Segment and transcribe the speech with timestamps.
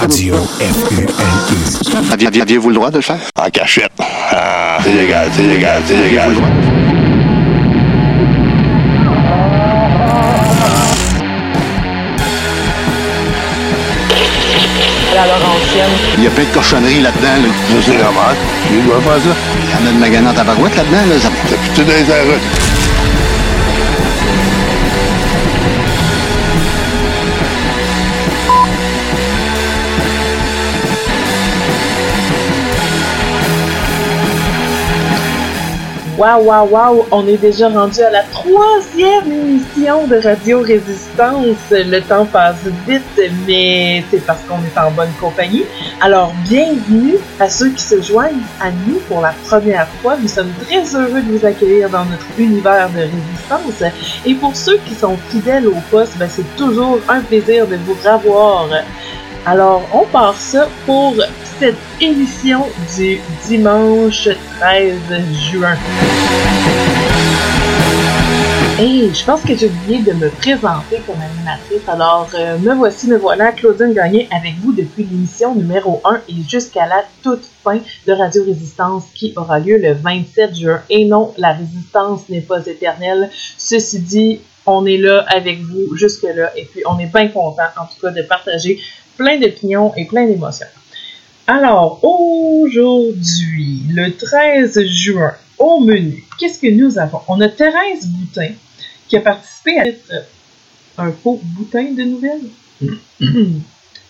[0.00, 1.06] Radio FUNE.
[2.12, 3.18] Aviez- Aviez-vous le droit de le faire?
[3.38, 3.92] En cachette.
[4.00, 6.32] Ah, c'est légal, c'est légal, c'est légal.
[16.18, 17.42] Il y a plein de cochonneries là-dedans.
[17.42, 17.48] là.
[17.70, 18.36] Ça, c'est normal.
[18.70, 19.36] Il doit faire ça.
[19.64, 21.06] Il y en a de maganant à tabarouette là-dedans.
[21.08, 21.20] Là.
[21.20, 22.73] Ça- T'as plus dans
[36.16, 37.06] Waouh, waouh, waouh!
[37.10, 41.56] On est déjà rendu à la troisième émission de Radio Résistance.
[41.70, 45.64] Le temps passe vite, mais c'est parce qu'on est en bonne compagnie.
[46.00, 50.16] Alors, bienvenue à ceux qui se joignent à nous pour la première fois.
[50.16, 53.90] Nous sommes très heureux de vous accueillir dans notre univers de résistance.
[54.24, 57.96] Et pour ceux qui sont fidèles au poste, ben, c'est toujours un plaisir de vous
[58.04, 58.68] revoir.
[59.46, 61.14] Alors, on part ça pour
[61.58, 62.62] cette émission
[62.96, 64.98] du dimanche 13
[65.50, 65.76] juin.
[68.80, 71.86] Et je pense que j'ai oublié de me présenter comme animatrice.
[71.88, 76.42] Alors, euh, me voici, me voilà, Claudine Gagné avec vous depuis l'émission numéro 1 et
[76.48, 80.80] jusqu'à la toute fin de Radio Résistance qui aura lieu le 27 juin.
[80.88, 83.28] Et non, la résistance n'est pas éternelle.
[83.58, 87.84] Ceci dit, on est là avec vous jusque-là et puis on est bien content en
[87.84, 88.80] tout cas de partager
[89.16, 90.66] plein d'opinions et plein d'émotions.
[91.46, 97.20] Alors, aujourd'hui, le 13 juin, au menu, qu'est-ce que nous avons?
[97.28, 98.52] On a Thérèse Boutin
[99.08, 100.10] qui a participé à être
[100.98, 102.48] un faux boutin de nouvelles.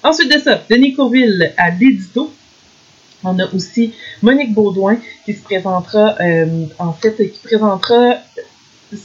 [0.02, 2.32] Ensuite de ça, Denis Courville à l'édito.
[3.24, 8.16] On a aussi Monique Baudouin qui se présentera, euh, en fait, qui présentera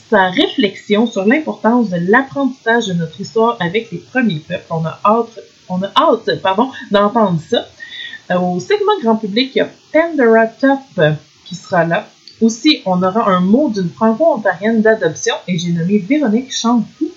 [0.09, 4.66] sa réflexion sur l'importance de l'apprentissage de notre histoire avec les premiers peuples.
[4.69, 5.39] On a hâte,
[5.70, 7.66] on a hâte, pardon, d'entendre ça.
[8.31, 11.14] Euh, au segment grand public, il y a Pandora Top euh,
[11.45, 12.08] qui sera là.
[12.42, 17.09] Aussi, on aura un mot d'une franco-ontarienne d'adoption et j'ai nommé Véronique Champou.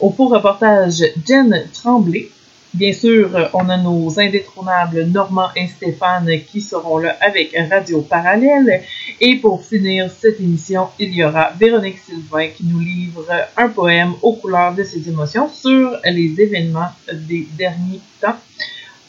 [0.00, 2.30] Au faux reportage, Jen Tremblay.
[2.74, 8.82] Bien sûr, on a nos indétrônables Normand et Stéphane qui seront là avec Radio Parallèle.
[9.20, 13.26] Et pour finir cette émission, il y aura Véronique Sylvain qui nous livre
[13.58, 18.36] un poème aux couleurs de ses émotions sur les événements des derniers temps.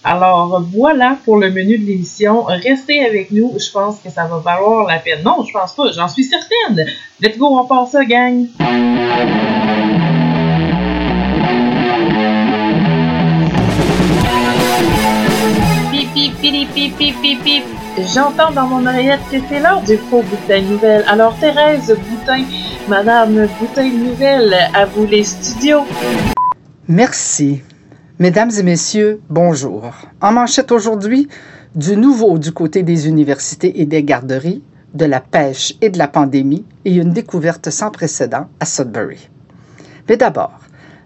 [0.04, 2.44] Alors voilà pour le menu de l'émission.
[2.44, 5.24] Restez avec nous, je pense que ça va valoir la peine.
[5.24, 6.86] Non, je pense pas, j'en suis certaine.
[7.22, 8.48] Let's go, on part ça, gang.
[18.14, 21.04] J'entends dans mon oreillette que c'est l'heure du faux boutin de nouvelles.
[21.08, 22.44] Alors Thérèse Boutin,
[22.88, 25.86] Madame Boutin de nouvelles, à vous les studios.
[26.88, 27.62] Merci.
[28.20, 29.92] Mesdames et messieurs, bonjour.
[30.22, 31.30] En manchette aujourd'hui,
[31.74, 34.62] du nouveau du côté des universités et des garderies,
[34.94, 39.30] de la pêche et de la pandémie et une découverte sans précédent à Sudbury.
[40.08, 40.60] Mais d'abord,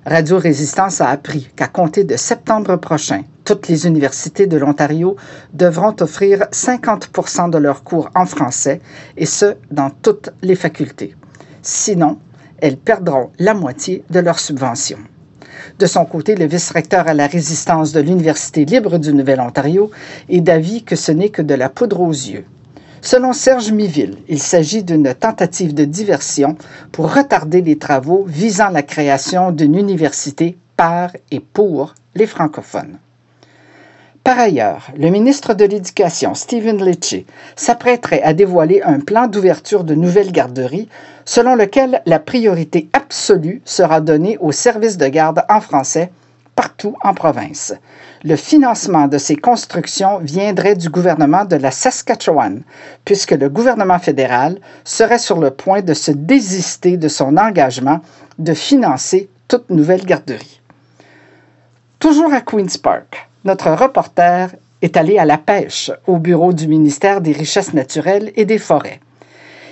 [0.09, 5.17] Radio Résistance a appris qu'à compter de septembre prochain, toutes les universités de l'Ontario
[5.53, 8.79] devront offrir 50% de leurs cours en français,
[9.17, 11.13] et ce, dans toutes les facultés.
[11.61, 12.19] Sinon,
[12.59, 14.99] elles perdront la moitié de leurs subventions.
[15.77, 19.91] De son côté, le vice-recteur à la résistance de l'Université libre du Nouvel-Ontario
[20.29, 22.45] est d'avis que ce n'est que de la poudre aux yeux.
[23.09, 26.57] Selon Serge Miville, il s'agit d'une tentative de diversion
[26.91, 32.97] pour retarder les travaux visant la création d'une université par et pour les francophones.
[34.25, 37.23] Par ailleurs, le ministre de l'Éducation, Stephen Lecce,
[37.55, 40.89] s'apprêterait à dévoiler un plan d'ouverture de nouvelles garderies
[41.23, 46.11] selon lequel la priorité absolue sera donnée aux services de garde en français
[46.57, 47.73] partout en province.
[48.23, 52.63] Le financement de ces constructions viendrait du gouvernement de la Saskatchewan,
[53.05, 58.01] puisque le gouvernement fédéral serait sur le point de se désister de son engagement
[58.39, 60.59] de financer toute nouvelle garderie.
[61.99, 64.49] Toujours à Queen's Park, notre reporter
[64.81, 68.99] est allé à la pêche au bureau du ministère des Richesses naturelles et des Forêts.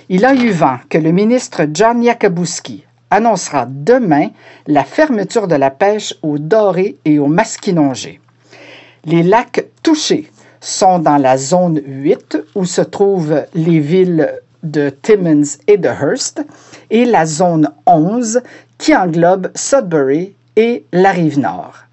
[0.07, 4.29] Il a eu vent que le ministre John Yakabuski annoncera demain
[4.67, 8.19] la fermeture de la pêche au doré et au masquinongé.
[9.05, 14.31] Les lacs touchés sont dans la zone 8 où se trouvent les villes
[14.63, 16.43] de Timmins et de Hearst
[16.89, 18.41] et la zone 11
[18.77, 21.85] qui englobe Sudbury et la rive nord.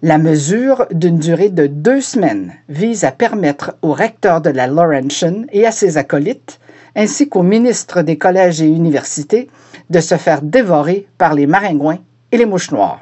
[0.00, 5.42] La mesure d'une durée de deux semaines vise à permettre au recteur de la Laurentian
[5.52, 6.60] et à ses acolytes,
[6.98, 9.48] ainsi qu'au ministre des collèges et universités,
[9.88, 12.00] de se faire dévorer par les maringouins
[12.32, 13.00] et les mouches noires.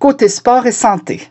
[0.00, 1.30] Côté sport et santé.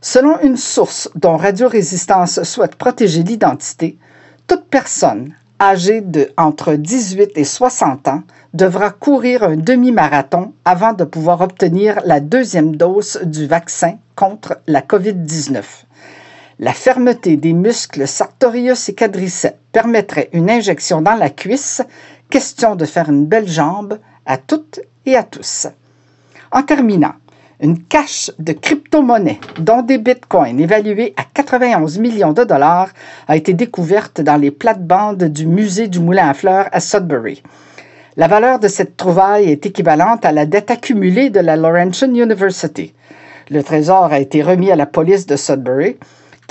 [0.00, 3.98] Selon une source dont Radio Résistance souhaite protéger l'identité,
[4.46, 8.22] toute personne âgée de entre 18 et 60 ans
[8.54, 14.80] devra courir un demi-marathon avant de pouvoir obtenir la deuxième dose du vaccin contre la
[14.80, 15.62] COVID-19.
[16.58, 21.82] La fermeté des muscles sartorius et quadriceps permettrait une injection dans la cuisse,
[22.28, 25.66] question de faire une belle jambe à toutes et à tous.
[26.50, 27.14] En terminant,
[27.60, 32.90] une cache de crypto-monnaies, dont des bitcoins évalués à 91 millions de dollars,
[33.28, 37.42] a été découverte dans les plates-bandes du musée du Moulin à Fleurs à Sudbury.
[38.16, 42.92] La valeur de cette trouvaille est équivalente à la dette accumulée de la Laurentian University.
[43.48, 45.96] Le trésor a été remis à la police de Sudbury,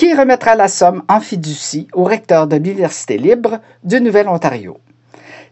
[0.01, 4.79] qui remettra la somme en fiducie au recteur de l'Université libre du Nouvel-Ontario.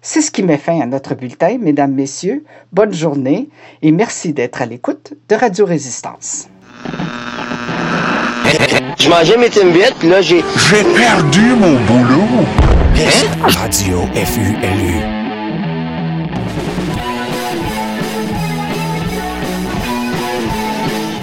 [0.02, 2.44] C'est ce qui met fin à notre bulletin, mesdames, messieurs.
[2.72, 3.50] Bonne journée
[3.84, 6.48] et merci d'être à l'écoute de Radio Résistance.
[8.98, 10.44] Je mangeais mes Timbits, puis là, j'ai...
[10.72, 12.44] J'ai perdu mon boulot.
[13.44, 14.96] Radio FULU.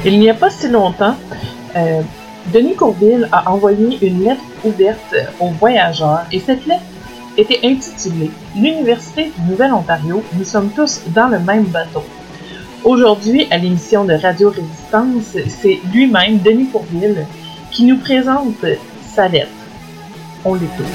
[0.05, 1.17] Il n'y a pas si longtemps,
[1.75, 2.03] euh,
[2.53, 6.85] Denis Courville a envoyé une lettre ouverte aux voyageurs et cette lettre
[7.37, 12.05] était intitulée L'Université du Nouvel-Ontario, nous sommes tous dans le même bateau.
[12.85, 17.27] Aujourd'hui, à l'émission de Radio Résistance, c'est lui-même, Denis Courville,
[17.73, 18.65] qui nous présente
[19.03, 19.51] sa lettre.
[20.45, 20.87] On l'écoute.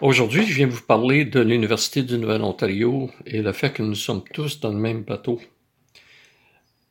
[0.00, 4.24] Aujourd'hui, je viens vous parler de l'Université du Nouvel-Ontario et le fait que nous sommes
[4.34, 5.40] tous dans le même bateau.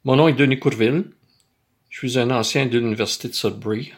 [0.05, 1.03] Mon nom est Denis Courville.
[1.95, 3.93] Je suis un ancien de l'Université de Sudbury,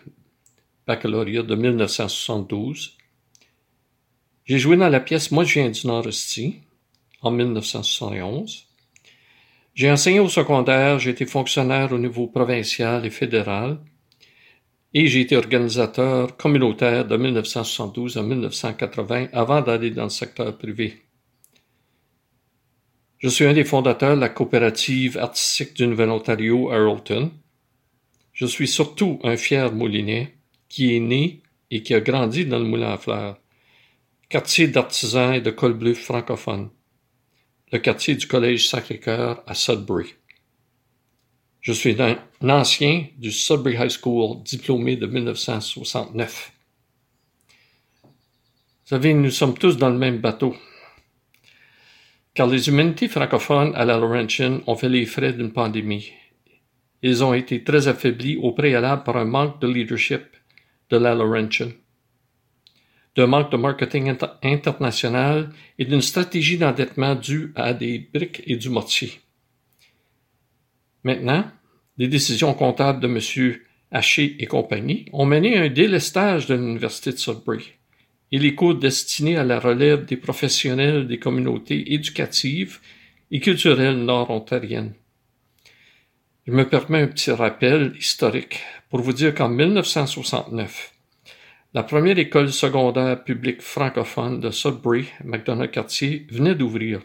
[0.86, 2.96] baccalauréat de 1972.
[4.46, 6.60] J'ai joué dans la pièce Moi je viens du Nord-Esti
[7.24, 8.68] en 1971.
[9.74, 13.80] J'ai enseigné au secondaire, j'ai été fonctionnaire au niveau provincial et fédéral
[14.94, 21.02] et j'ai été organisateur communautaire de 1972 à 1980 avant d'aller dans le secteur privé.
[23.18, 27.32] Je suis un des fondateurs de la coopérative artistique du Nouvel-Ontario à Earlton.
[28.38, 30.36] Je suis surtout un fier moulinet
[30.70, 31.42] qui est né
[31.72, 33.40] et qui a grandi dans le moulin à fleurs,
[34.30, 36.70] quartier d'artisans et de col bleu francophones,
[37.72, 40.14] le quartier du Collège Sacré-Cœur à Sudbury.
[41.62, 46.52] Je suis un ancien du Sudbury High School, diplômé de 1969.
[48.04, 48.10] Vous
[48.84, 50.56] savez, nous sommes tous dans le même bateau.
[52.36, 56.12] Car les humanités francophones à la Laurentian ont fait les frais d'une pandémie
[57.02, 60.24] ils ont été très affaiblis au préalable par un manque de leadership
[60.90, 61.70] de la Laurentian,
[63.16, 68.70] d'un manque de marketing international et d'une stratégie d'endettement due à des briques et du
[68.70, 69.20] mortier.
[71.04, 71.46] Maintenant,
[71.98, 73.58] les décisions comptables de M.
[73.90, 77.72] Haché et compagnie ont mené un délestage de l'Université de Sudbury
[78.32, 82.80] et les cours destinés à la relève des professionnels des communautés éducatives
[83.32, 84.94] et culturelles nord-ontariennes.
[86.48, 90.94] Je me permets un petit rappel historique pour vous dire qu'en 1969,
[91.74, 97.02] la première école secondaire publique francophone de Sudbury, McDonough-Cartier, venait d'ouvrir.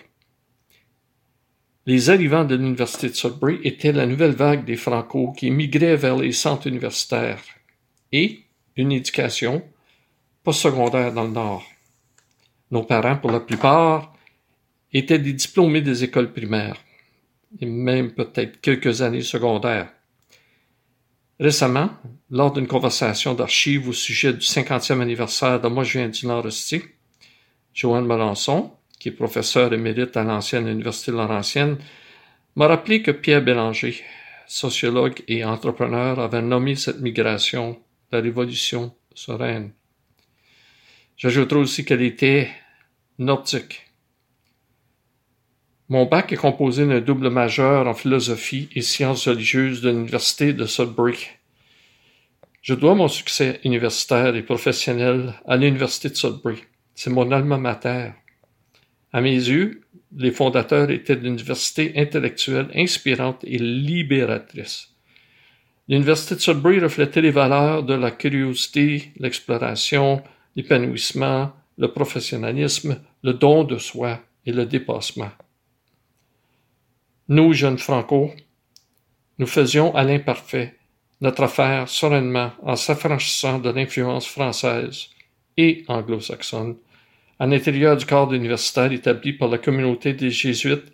[1.86, 6.16] Les arrivants de l'Université de Sudbury étaient la nouvelle vague des Franco qui migraient vers
[6.16, 7.42] les centres universitaires
[8.12, 8.44] et
[8.76, 9.64] une éducation
[10.44, 11.64] postsecondaire dans le Nord.
[12.70, 14.14] Nos parents, pour la plupart,
[14.92, 16.76] étaient des diplômés des écoles primaires
[17.60, 19.92] et même peut-être quelques années secondaires.
[21.38, 21.90] Récemment,
[22.30, 26.82] lors d'une conversation d'archives au sujet du 50e anniversaire de Moi je viens du Nord-Esti,
[27.74, 31.78] Joanne Melançon, qui est professeur émérite à l'ancienne Université Laurentienne,
[32.54, 34.00] m'a rappelé que Pierre Bélanger,
[34.46, 37.80] sociologue et entrepreneur, avait nommé cette migration
[38.12, 39.72] la révolution sereine.
[41.16, 42.50] J'ajouterai aussi qu'elle était
[43.18, 43.91] nordique.
[45.92, 50.64] Mon bac est composé d'un double majeur en philosophie et sciences religieuses de l'Université de
[50.64, 51.26] Sudbury.
[52.62, 56.62] Je dois mon succès universitaire et professionnel à l'Université de Sudbury.
[56.94, 58.12] C'est mon alma mater.
[59.12, 59.82] À mes yeux,
[60.16, 64.94] les fondateurs étaient d'université intellectuelle inspirante et libératrice.
[65.88, 70.22] L'Université de Sudbury reflétait les valeurs de la curiosité, l'exploration,
[70.56, 75.32] l'épanouissement, le professionnalisme, le don de soi et le dépassement.
[77.32, 78.30] Nous, jeunes Franco,
[79.38, 80.76] nous faisions à l'imparfait
[81.22, 85.06] notre affaire sereinement en s'affranchissant de l'influence française
[85.56, 86.76] et anglo-saxonne
[87.38, 90.92] à l'intérieur du cadre universitaire établi par la communauté des Jésuites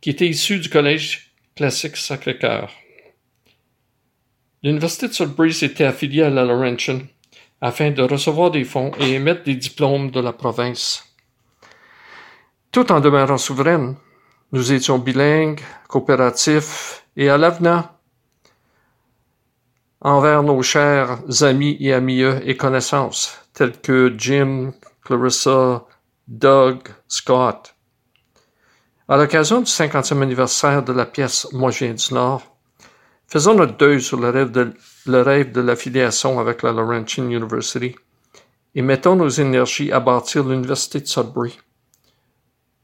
[0.00, 2.72] qui était issue du collège classique Sacré-Cœur.
[4.62, 7.00] l'Université de Sudbury s'était affiliée à la Laurentian
[7.60, 11.14] afin de recevoir des fonds et émettre des diplômes de la province.
[12.72, 13.96] Tout en demeurant souveraine,
[14.52, 17.84] nous étions bilingues, coopératifs et à l'avenant
[20.00, 24.72] envers nos chers amis et amis et connaissances, tels que Jim,
[25.04, 25.84] Clarissa,
[26.28, 27.74] Doug, Scott.
[29.08, 32.42] À l'occasion du 50e anniversaire de la pièce Moi je viens du Nord,
[33.26, 34.72] faisons notre deuil sur de,
[35.06, 37.96] le rêve de l'affiliation avec la Laurentian University
[38.74, 41.58] et mettons nos énergies à bâtir l'Université de Sudbury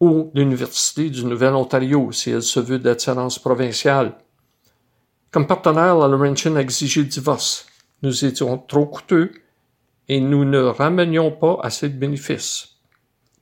[0.01, 4.17] ou l'Université du Nouvel-Ontario si elle se veut d'attirance provinciale
[5.35, 7.67] comme partenaire, la Laurentian a exigé divorce.
[8.03, 9.33] Nous étions trop coûteux
[10.07, 12.77] et nous ne ramenions pas assez de bénéfices.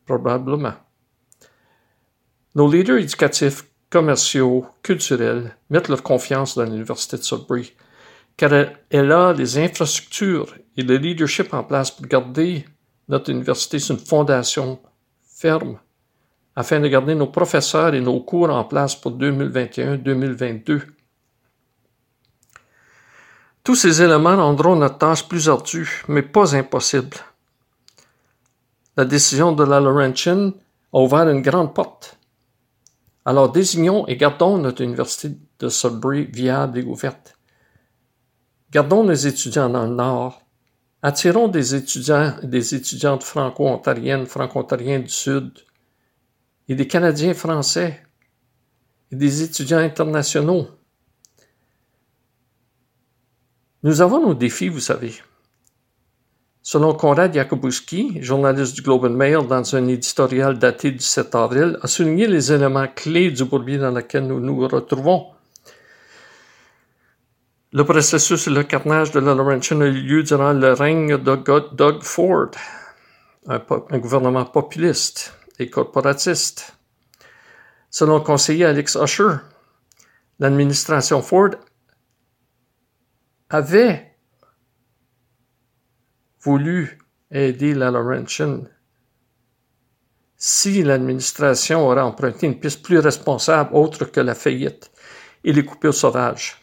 [0.07, 0.73] Probablement.
[2.55, 7.75] Nos leaders éducatifs, commerciaux, culturels mettent leur confiance dans l'Université de Sudbury,
[8.39, 8.55] car
[8.89, 12.65] elle, a les infrastructures et le leadership en place pour garder
[13.07, 14.81] notre université sur une fondation
[15.37, 15.79] ferme,
[16.55, 20.83] afin de garder nos professeurs et nos cours en place pour 2021-2022
[23.65, 27.17] tous ces éléments rendront notre tâche plus ardue, mais pas impossible.
[28.97, 30.53] La décision de la Laurentian
[30.93, 32.19] a ouvert une grande porte.
[33.25, 37.39] Alors désignons et gardons notre université de Sudbury viable et ouverte.
[38.73, 40.43] Gardons nos étudiants dans le Nord.
[41.03, 45.53] Attirons des étudiants et des étudiantes franco-ontariennes, franco-ontariens du Sud,
[46.69, 48.01] et des Canadiens français,
[49.11, 50.69] et des étudiants internationaux.
[53.83, 55.15] Nous avons nos défis, vous savez.
[56.63, 61.79] Selon Konrad Jakubowski, journaliste du Globe and Mail dans un éditorial daté du 7 avril,
[61.83, 65.27] a souligné les éléments clés du bourbier dans lequel nous nous retrouvons.
[67.73, 71.75] Le processus et le carnage de la Laurentian a eu lieu durant le règne de
[71.75, 72.51] Doug Ford,
[73.49, 76.77] un, un gouvernement populiste et corporatiste.
[77.91, 79.37] Selon le conseiller Alex Usher,
[80.39, 81.51] l'administration Ford
[83.51, 84.17] avait
[86.41, 86.99] voulu
[87.31, 88.65] aider la Laurentian
[90.37, 94.91] si l'administration aurait emprunté une piste plus responsable autre que la faillite
[95.45, 96.57] et les coupures sauvages.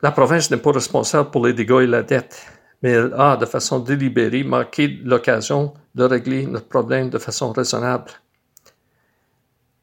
[0.00, 2.46] La province n'est pas responsable pour les dégâts et la dette,
[2.84, 8.10] mais elle a, de façon délibérée, manqué l'occasion de régler notre problème de façon raisonnable.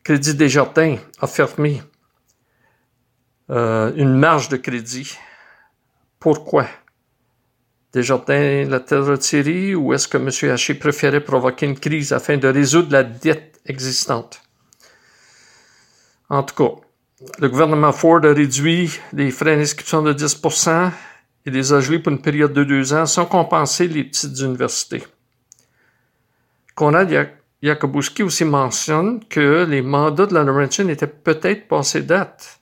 [0.03, 1.81] Crédit Desjardins a fermé
[3.49, 5.17] euh, une marge de crédit
[6.19, 6.67] pourquoi?
[7.91, 10.51] Desjardins l'a-t-elle retiré ou est-ce que M.
[10.51, 14.43] Haché préférait provoquer une crise afin de résoudre la dette existante?
[16.29, 16.75] En tout cas,
[17.39, 20.35] le gouvernement Ford a réduit les frais d'inscription de 10
[21.45, 25.03] et les a gelés pour une période de deux ans sans compenser les petites universités.
[26.75, 27.31] Konrad
[27.61, 32.59] Jakubowski aussi mentionne que les mandats de la Laurentian étaient peut-être passés date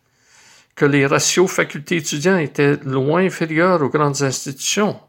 [0.76, 5.00] que les ratios facultés étudiants étaient loin inférieurs aux grandes institutions.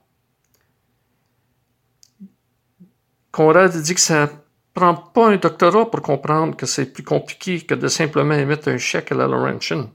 [3.30, 4.28] Conrad dit que ça
[4.74, 8.78] prend pas un doctorat pour comprendre que c'est plus compliqué que de simplement émettre un
[8.78, 9.90] chèque à la Laurentian.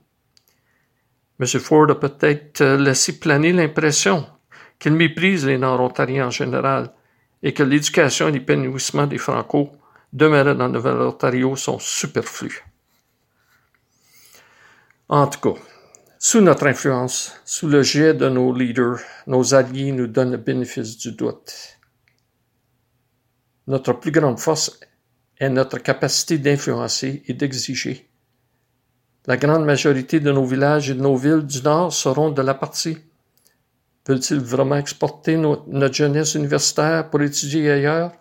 [1.39, 1.47] M.
[1.59, 4.25] Ford a peut-être laissé planer l'impression
[4.79, 6.93] qu'il méprise les Nord-Ontariens en général
[7.43, 9.71] et que l'éducation et l'épanouissement des Franco
[10.13, 12.63] demeurant dans le Nouvel-Ontario sont superflus.
[15.09, 15.59] En tout cas,
[16.17, 20.97] sous notre influence, sous le jet de nos leaders, nos alliés nous donnent le bénéfice
[20.97, 21.77] du doute.
[23.67, 24.79] Notre plus grande force
[25.37, 28.09] est notre capacité d'influencer et d'exiger.
[29.27, 32.53] La grande majorité de nos villages et de nos villes du Nord seront de la
[32.53, 32.97] partie.
[34.07, 38.11] Veulent-ils vraiment exporter notre jeunesse universitaire pour étudier ailleurs?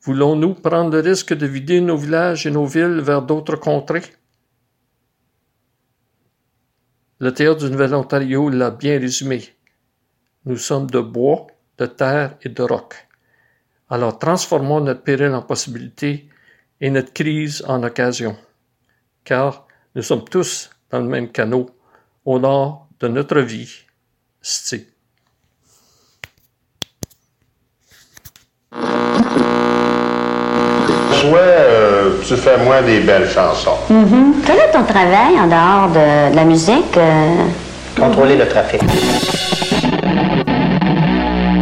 [0.00, 4.02] Voulons-nous prendre le risque de vider nos villages et nos villes vers d'autres contrées?
[7.18, 9.42] Le théâtre du Nouvel-Ontario l'a bien résumé.
[10.46, 11.46] Nous sommes de bois,
[11.76, 13.08] de terre et de roc.
[13.90, 16.30] Alors transformons notre péril en possibilité
[16.80, 18.36] et notre crise en occasion.
[19.22, 21.70] Car nous sommes tous dans le même canot,
[22.24, 23.70] au nord de notre vie.
[24.40, 24.86] Sti.
[31.20, 33.76] Soit euh, tu fais moins des belles chansons.
[33.90, 34.32] Mm-hmm.
[34.46, 36.96] Quel est ton travail en dehors de, de la musique?
[36.96, 37.46] euh?
[37.96, 38.80] Contrôler le trafic.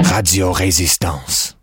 [0.05, 1.60] Radio Résistance.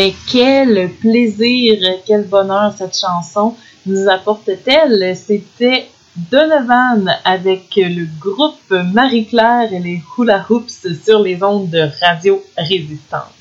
[0.00, 5.14] Mais quel plaisir, quel bonheur cette chanson nous apporte-t-elle?
[5.14, 12.42] C'était Donovan avec le groupe Marie-Claire et les Hula Hoops sur les ondes de Radio
[12.56, 13.34] Résistance.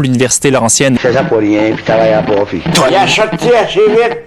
[0.00, 0.96] L'université Laurentienne.
[0.98, 2.62] C'est ça pour rien, puis travaille à profit.
[2.88, 4.20] Il a sorti assez vite.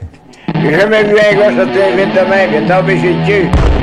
[0.61, 2.51] J'ai jamais vu un gars sortir vite de même.
[2.51, 3.82] Il est tombé chez le cul.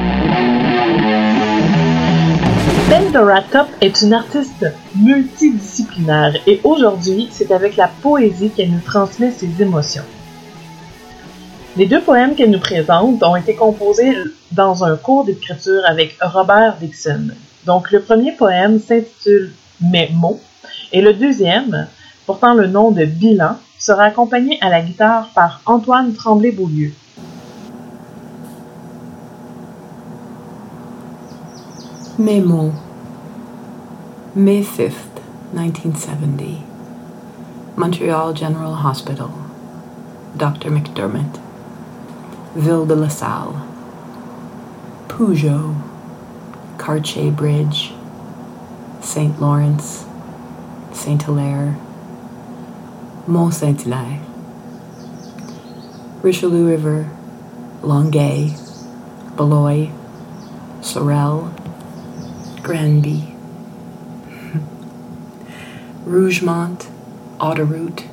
[2.90, 9.30] Pandora Top est une artiste multidisciplinaire et aujourd'hui, c'est avec la poésie qu'elle nous transmet
[9.30, 10.02] ses émotions.
[11.76, 14.16] Les deux poèmes qu'elle nous présente ont été composés
[14.50, 17.28] dans un cours d'écriture avec Robert Dixon.
[17.64, 20.40] Donc le premier poème s'intitule Mes mots
[20.92, 21.86] et le deuxième,
[22.26, 26.92] portant le nom de Bilan, sera accompagné à la guitare par Antoine Tremblay-Beaulieu.
[32.20, 32.76] Mes mots.
[34.34, 35.22] May 5th,
[35.54, 36.62] 1970.
[37.76, 39.32] Montreal General Hospital.
[40.36, 40.70] Dr.
[40.70, 41.40] McDermott.
[42.54, 43.62] Ville de la Salle.
[45.08, 45.74] Peugeot.
[46.76, 47.94] Cartier Bridge.
[49.00, 49.40] St.
[49.40, 50.04] Lawrence.
[50.92, 51.78] Saint Hilaire.
[53.26, 54.20] Mont Saint Hilaire.
[56.20, 57.08] Richelieu River.
[57.82, 58.50] Longueuil.
[59.36, 59.90] Beloy.
[60.82, 61.50] Sorel.
[62.62, 63.24] Granby.
[66.06, 66.88] Rougemont,
[67.38, 68.04] Autoroute,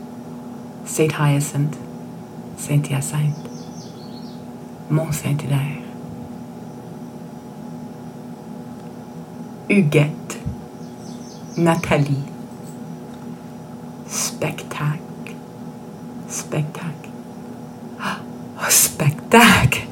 [0.85, 1.77] Saint Hyacinthe,
[2.55, 3.49] Saint Hyacinthe,
[4.89, 5.81] Mont Saint Hilaire.
[9.69, 10.37] Huguette,
[11.57, 12.23] Nathalie,
[14.05, 15.35] Spectacle,
[16.27, 17.11] Spectacle,
[17.99, 19.87] oh, Spectacle,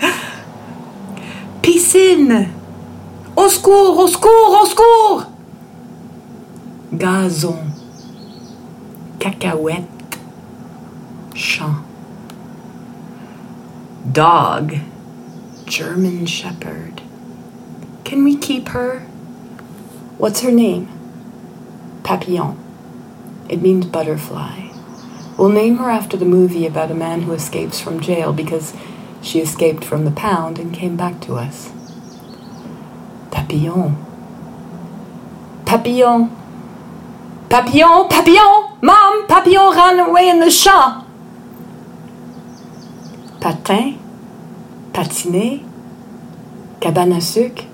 [1.62, 2.61] Piscine,
[3.62, 5.26] secours, au secours, au secours!
[6.98, 7.70] Gazon,
[9.20, 10.18] cacahuète,
[11.32, 11.84] champ.
[14.10, 14.80] Dog,
[15.64, 17.02] German Shepherd.
[18.04, 19.00] Can we keep her?
[20.18, 20.88] What's her name?
[22.02, 22.58] Papillon.
[23.48, 24.70] It means butterfly.
[25.38, 28.74] We'll name her after the movie about a man who escapes from jail because
[29.22, 31.71] she escaped from the pound and came back to us.
[33.52, 33.94] Papillon.
[35.66, 36.30] Papillon.
[37.50, 41.06] Papillon, papillon, mom, papillon ran away in the champ.
[43.42, 43.98] Patin,
[44.94, 45.60] patiner,
[46.80, 47.66] cabane à sucre.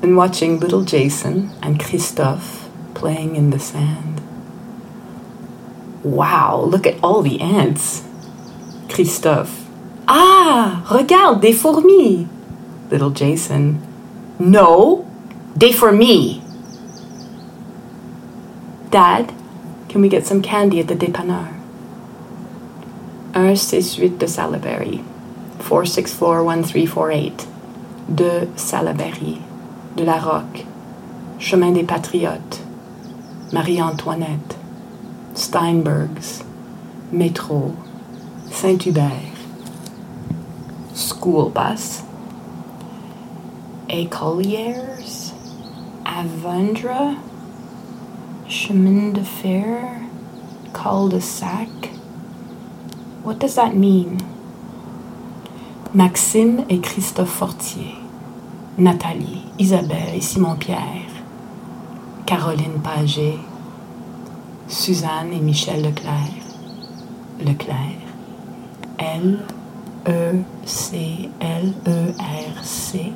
[0.00, 4.20] And watching little Jason and Christophe playing in the sand.
[6.04, 8.04] Wow, look at all the ants.
[8.88, 9.66] Christophe.
[10.06, 12.28] Ah, regarde, des fourmis.
[12.92, 13.80] Little Jason.
[14.38, 15.06] No,
[15.56, 16.42] des fourmis.
[18.90, 19.32] Dad,
[19.88, 21.48] can we get some candy at the dépanneur?
[23.32, 25.02] 168 de Salaberry.
[25.60, 27.46] 464-1348.
[28.14, 29.40] De Salaberry.
[29.96, 30.66] De la Roque.
[31.38, 32.60] Chemin des Patriotes.
[33.52, 34.58] Marie-Antoinette.
[35.34, 36.44] Steinbergs.
[37.10, 37.74] Métro.
[38.50, 39.32] Saint-Hubert.
[40.92, 42.02] School bus.
[43.92, 45.34] Écoliers.
[46.04, 47.14] Avondra.
[48.48, 50.00] Chemin de fer,
[50.72, 51.90] cul-de-sac.
[53.22, 54.18] What does that mean?
[55.94, 57.94] Maxime et Christophe Fortier.
[58.78, 61.10] Nathalie, Isabelle et Simon-Pierre.
[62.26, 63.38] Caroline Paget.
[64.68, 66.32] Suzanne et Michel Leclerc.
[67.40, 68.00] Leclerc.
[68.98, 69.38] L
[70.06, 73.12] E C L E R C.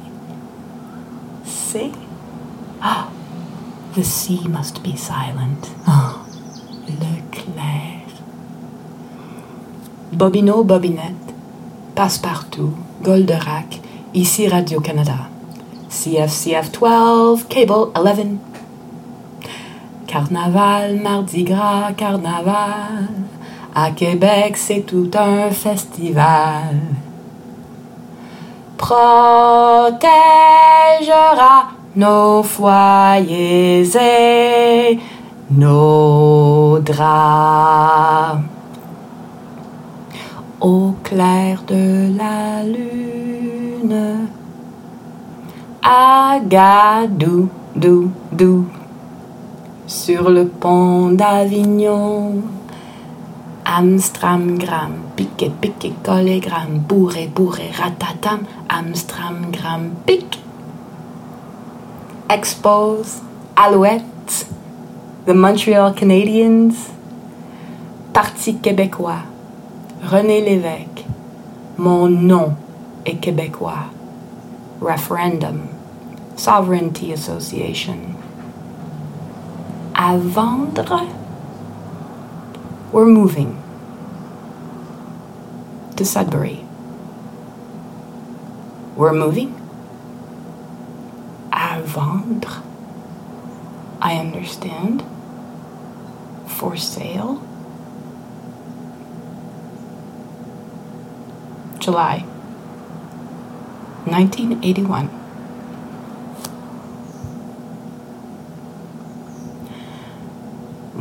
[2.81, 3.09] Ah.
[3.95, 5.71] The sea must be silent.
[5.89, 6.25] Oh,
[6.87, 8.07] Leclerc.
[10.13, 11.35] Bobino, Bobinette,
[11.95, 13.81] Passepartout, Golderac,
[14.15, 15.29] ici Radio-Canada.
[15.89, 18.39] CFCF 12, Cable 11.
[20.07, 23.09] Carnaval, Mardi Gras, Carnaval.
[23.75, 26.81] À Québec, c'est tout un festival.
[28.77, 30.07] Protégera
[31.97, 34.99] nos foyers et
[35.51, 38.41] nos draps.
[40.61, 44.27] Au clair de la lune,
[45.83, 48.65] Agadou, dou, dou,
[49.87, 52.43] sur le pont d'Avignon.
[53.69, 60.39] Amstramgram, piquet, piquet, collégramme, bourré, bourré, ratatam, Amstramgram, pique.
[62.31, 63.23] Expose,
[63.57, 64.47] alouette,
[65.27, 66.77] The Montreal Canadiens,
[68.13, 69.25] Parti québécois,
[70.05, 71.05] René Lévesque,
[71.77, 72.53] Mon nom
[73.05, 73.91] est québécois,
[74.81, 75.63] Referendum,
[76.37, 77.99] Sovereignty Association.
[79.93, 81.03] À vendre,
[82.97, 83.63] we're moving
[85.97, 86.65] to Sudbury.
[88.97, 89.53] We're moving.
[91.53, 92.63] À vendre.
[94.01, 95.05] I understand.
[96.47, 97.43] For sale.
[101.79, 102.25] July
[104.07, 105.26] 1981.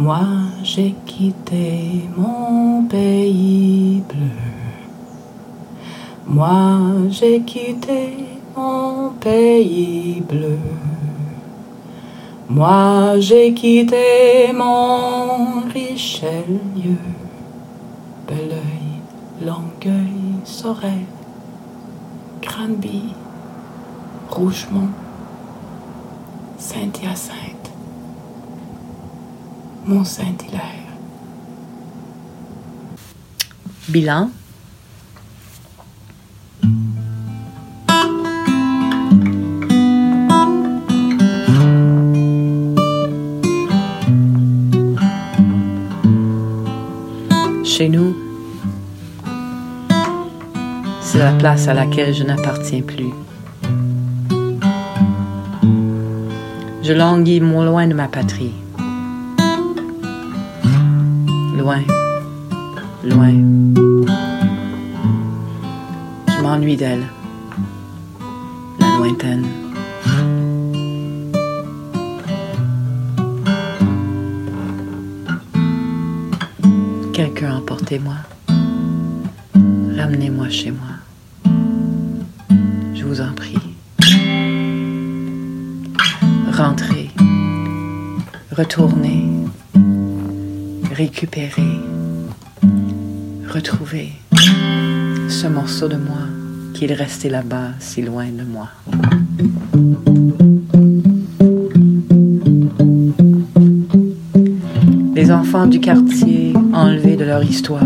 [0.05, 0.19] Moi
[0.61, 4.37] j'ai quitté mon pays bleu.
[6.27, 8.13] Moi j'ai quitté
[8.55, 10.59] mon pays bleu.
[12.47, 16.99] Moi j'ai quitté mon Richelieu.
[18.27, 19.01] Belleuil,
[19.41, 21.05] Longueuil, Sorel,
[22.43, 23.05] Granby,
[24.29, 24.93] Rougemont,
[26.59, 27.54] Saint-Hyacinthe,
[29.87, 30.61] Mont-Saint-Hilaire.
[33.89, 34.31] Bilan.
[47.63, 48.15] Chez nous,
[51.01, 53.11] c'est la place à laquelle je n'appartiens plus.
[56.81, 58.64] Je languis moins loin de ma patrie.
[61.65, 61.81] Loin,
[63.03, 63.33] loin.
[66.27, 67.07] Je m'ennuie d'elle,
[68.79, 69.47] la lointaine.
[77.11, 78.17] Quelqu'un emportez-moi.
[79.97, 80.91] Ramenez-moi chez moi.
[82.93, 83.57] Je vous en prie.
[86.51, 87.09] Rentrez.
[88.51, 89.25] Retournez.
[90.97, 91.81] Récupérez.
[93.53, 94.13] Retrouvez
[95.27, 96.21] ce morceau de moi
[96.73, 98.69] qui est resté là-bas si loin de moi.
[105.13, 107.83] Les enfants du quartier enlevés de leur histoire.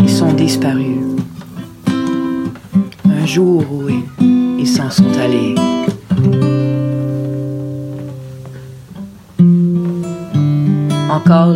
[0.00, 1.02] Ils sont disparus.
[3.04, 5.54] Un jour où ils s'en sont allés.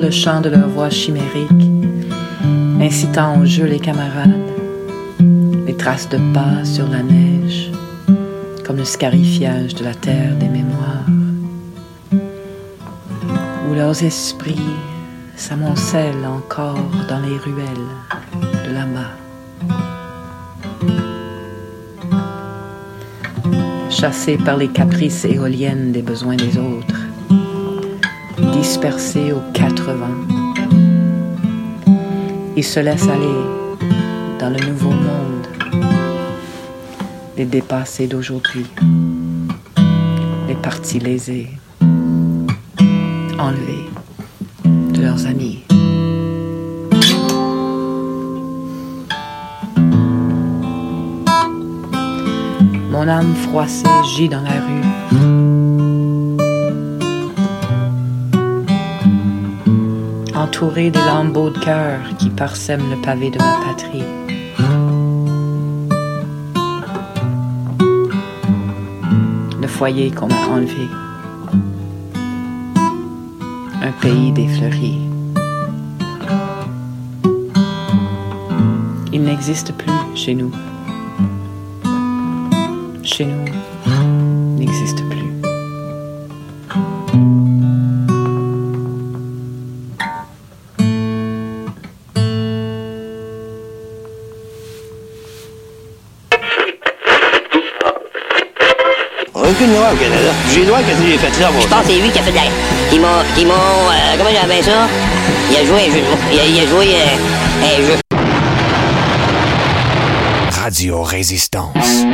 [0.08, 1.50] Le chant de leur voix chimérique,
[2.80, 4.32] incitant au jeu les camarades,
[5.66, 7.70] les traces de pas sur la neige,
[8.64, 11.04] comme le scarifiage de la terre des mémoires
[13.68, 14.72] où leurs esprits
[15.36, 17.92] s'amoncellent encore dans les ruelles
[18.66, 19.12] de là-bas.
[23.90, 26.77] Chassés par les caprices éoliennes des besoins des autres,
[28.60, 30.24] dispersés aux quatre vents,
[32.56, 33.40] ils se laissent aller
[34.40, 35.46] dans le nouveau monde,
[37.36, 38.66] les dépassés d'aujourd'hui,
[40.48, 41.50] les parties lésées
[43.38, 43.88] enlevés
[44.64, 45.62] de leurs amis.
[52.90, 55.07] Mon âme froissée gît dans la rue.
[60.48, 64.02] Entourée des lambeaux de cœur qui parsèment le pavé de ma patrie.
[69.60, 70.88] Le foyer qu'on m'a enlevé
[73.82, 75.02] un pays des fleuris.
[79.12, 80.50] Il n'existe plus chez nous.
[99.92, 100.30] Au Canada.
[100.52, 101.60] J'ai droit que j'ai fait là, moi.
[101.62, 102.42] Je pense que c'est lui qui a fait de la...
[102.90, 103.22] Qui m'a...
[103.36, 103.54] Qui m'a...
[103.54, 104.86] euh, comment j'appelle ça?
[105.50, 106.18] Il a joué un jeu de mots.
[106.32, 107.96] Il a, il a joué euh, un jeu.
[110.62, 112.04] Radio Résistance.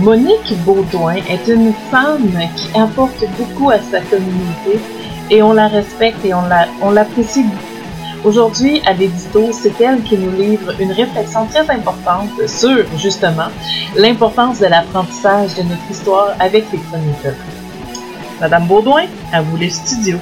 [0.00, 4.80] Monique Baudouin est une femme qui apporte beaucoup à sa communauté
[5.30, 7.44] et on la respecte et on la- on l'apprécie
[8.24, 13.48] Aujourd'hui, à l'édito, c'est elle qui nous livre une réflexion très importante sur, justement,
[13.96, 17.36] l'importance de l'apprentissage de notre histoire avec les peuples.
[18.40, 20.20] Madame Baudouin, à vous les studios.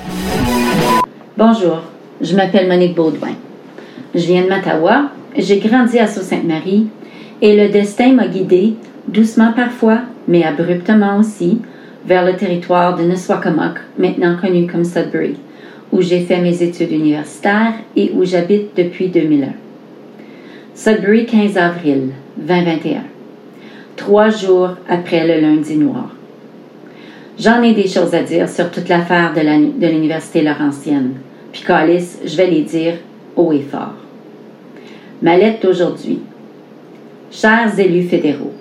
[1.37, 1.83] Bonjour,
[2.23, 3.35] je m'appelle Monique Baudouin.
[4.15, 6.89] Je viens de Mattawa, j'ai grandi à Sault-Sainte-Marie
[7.43, 8.77] et le destin m'a guidée,
[9.09, 11.61] doucement parfois, mais abruptement aussi,
[12.07, 15.37] vers le territoire de Nisswakamok, maintenant connu comme Sudbury
[15.93, 19.49] où j'ai fait mes études universitaires et où j'habite depuis 2001.
[20.75, 23.03] Sudbury, 15 avril 2021.
[23.97, 26.15] Trois jours après le lundi noir.
[27.39, 31.15] J'en ai des choses à dire sur toute l'affaire de l'Université Laurentienne.
[31.53, 32.95] Puis, Calis, je vais les dire
[33.37, 33.95] haut et fort.
[35.23, 36.21] Ma lettre d'aujourd'hui.
[37.31, 38.53] Chers élus fédéraux,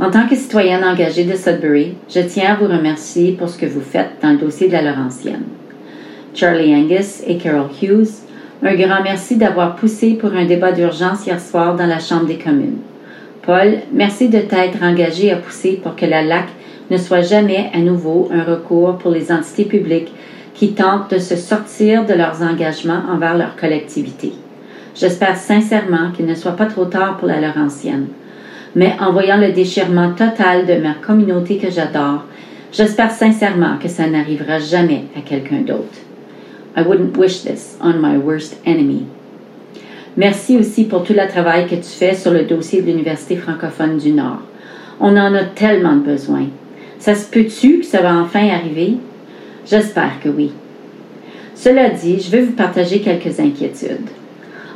[0.00, 3.66] en tant que citoyenne engagée de Sudbury, je tiens à vous remercier pour ce que
[3.66, 5.44] vous faites dans le dossier de la Laurentienne.
[6.34, 8.08] Charlie Angus et Carol Hughes,
[8.60, 12.38] un grand merci d'avoir poussé pour un débat d'urgence hier soir dans la Chambre des
[12.38, 12.78] communes.
[13.42, 16.46] Paul, merci de t'être engagé à pousser pour que la LAC
[16.90, 20.12] ne soit jamais à nouveau un recours pour les entités publiques
[20.54, 24.32] qui tentent de se sortir de leurs engagements envers leur collectivité.
[24.96, 28.08] J'espère sincèrement qu'il ne soit pas trop tard pour la Laurentienne.
[28.74, 32.24] Mais en voyant le déchirement total de ma communauté que j'adore,
[32.72, 36.03] j'espère sincèrement que ça n'arrivera jamais à quelqu'un d'autre.
[36.76, 39.06] I wouldn't wish this on my worst enemy.
[40.16, 43.98] Merci aussi pour tout le travail que tu fais sur le dossier de l'Université francophone
[43.98, 44.42] du Nord.
[45.00, 46.46] On en a tellement besoin.
[46.98, 48.94] Ça se peut-tu que ça va enfin arriver?
[49.66, 50.52] J'espère que oui.
[51.54, 54.10] Cela dit, je vais vous partager quelques inquiétudes.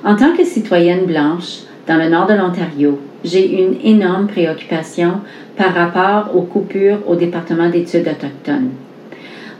[0.04, 5.20] En tant que citoyenne blanche dans le nord de l'Ontario, j'ai une énorme préoccupation
[5.56, 8.70] par rapport aux coupures au département d'études autochtones.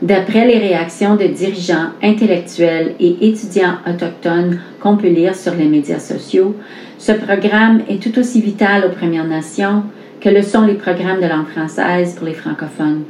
[0.01, 5.99] D'après les réactions de dirigeants intellectuels et étudiants autochtones qu'on peut lire sur les médias
[5.99, 6.55] sociaux,
[6.97, 9.83] ce programme est tout aussi vital aux Premières Nations
[10.21, 13.03] que le sont les programmes de langue française pour les francophones.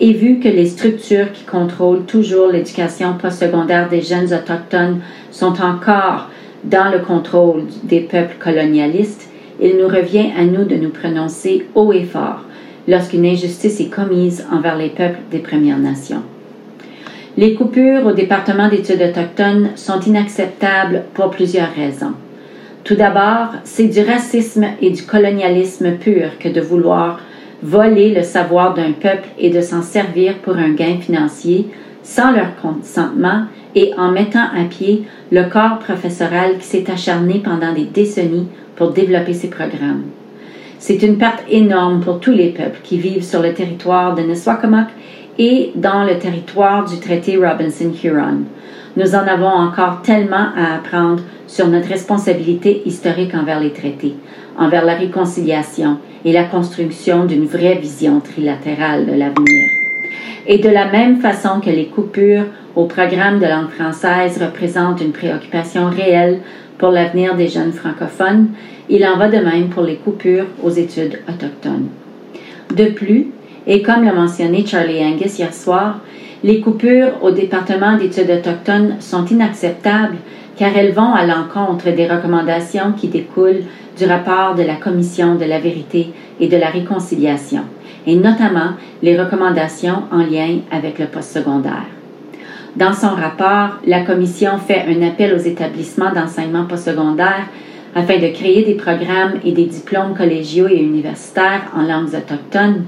[0.00, 6.30] Et vu que les structures qui contrôlent toujours l'éducation postsecondaire des jeunes autochtones sont encore
[6.64, 9.28] dans le contrôle des peuples colonialistes,
[9.60, 12.46] il nous revient à nous de nous prononcer haut et fort
[12.88, 16.22] lorsqu'une injustice est commise envers les peuples des Premières Nations.
[17.36, 22.12] Les coupures au département d'études autochtones sont inacceptables pour plusieurs raisons.
[22.84, 27.20] Tout d'abord, c'est du racisme et du colonialisme pur que de vouloir
[27.62, 31.68] voler le savoir d'un peuple et de s'en servir pour un gain financier
[32.02, 37.72] sans leur consentement et en mettant à pied le corps professoral qui s'est acharné pendant
[37.72, 40.02] des décennies pour développer ces programmes.
[40.84, 44.88] C'est une perte énorme pour tous les peuples qui vivent sur le territoire de Neswakamok
[45.38, 48.38] et dans le territoire du traité Robinson-Huron.
[48.96, 54.16] Nous en avons encore tellement à apprendre sur notre responsabilité historique envers les traités,
[54.58, 59.68] envers la réconciliation et la construction d'une vraie vision trilatérale de l'avenir.
[60.48, 65.12] Et de la même façon que les coupures au programme de langue française représentent une
[65.12, 66.40] préoccupation réelle
[66.76, 68.48] pour l'avenir des jeunes francophones,
[68.92, 71.88] il en va de même pour les coupures aux études autochtones.
[72.76, 73.28] De plus,
[73.66, 76.00] et comme l'a mentionné Charlie Angus hier soir,
[76.44, 80.18] les coupures au département d'études autochtones sont inacceptables
[80.58, 83.62] car elles vont à l'encontre des recommandations qui découlent
[83.96, 87.62] du rapport de la Commission de la vérité et de la réconciliation,
[88.06, 91.86] et notamment les recommandations en lien avec le postsecondaire.
[92.76, 97.46] Dans son rapport, la Commission fait un appel aux établissements d'enseignement postsecondaire
[97.94, 102.84] afin de créer des programmes et des diplômes collégiaux et universitaires en langues autochtones,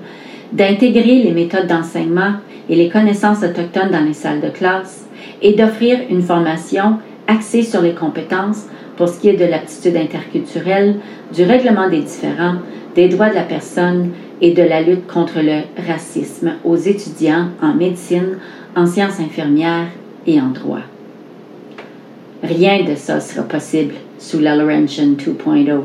[0.52, 2.34] d'intégrer les méthodes d'enseignement
[2.68, 5.06] et les connaissances autochtones dans les salles de classe
[5.42, 10.96] et d'offrir une formation axée sur les compétences pour ce qui est de l'aptitude interculturelle,
[11.34, 12.56] du règlement des différends,
[12.94, 17.74] des droits de la personne et de la lutte contre le racisme aux étudiants en
[17.74, 18.38] médecine,
[18.76, 19.88] en sciences infirmières
[20.26, 20.82] et en droit.
[22.42, 25.80] Rien de ça sera possible sous la Laurentian 2.0.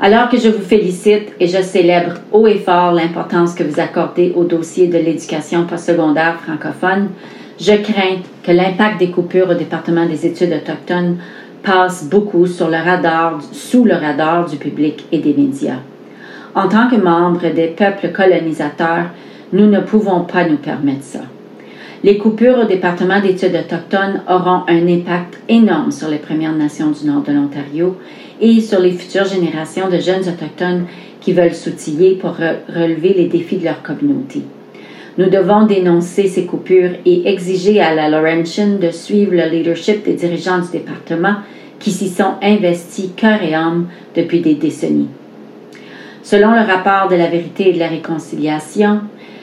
[0.00, 4.32] Alors que je vous félicite et je célèbre haut et fort l'importance que vous accordez
[4.34, 7.10] au dossier de l'éducation postsecondaire francophone,
[7.60, 11.18] je crains que l'impact des coupures au département des études autochtones
[11.62, 15.80] passe beaucoup sur le radar, sous le radar du public et des médias.
[16.54, 19.06] En tant que membres des peuples colonisateurs,
[19.52, 21.20] nous ne pouvons pas nous permettre ça.
[22.04, 27.04] Les coupures au département d'études autochtones auront un impact énorme sur les Premières Nations du
[27.08, 27.96] nord de l'Ontario
[28.40, 30.86] et sur les futures générations de jeunes autochtones
[31.20, 34.42] qui veulent s'outiller pour relever les défis de leur communauté.
[35.18, 40.14] Nous devons dénoncer ces coupures et exiger à la Laurentian de suivre le leadership des
[40.14, 41.34] dirigeants du département
[41.80, 45.08] qui s'y sont investis cœur et âme depuis des décennies.
[46.22, 49.00] Selon le rapport de la vérité et de la réconciliation,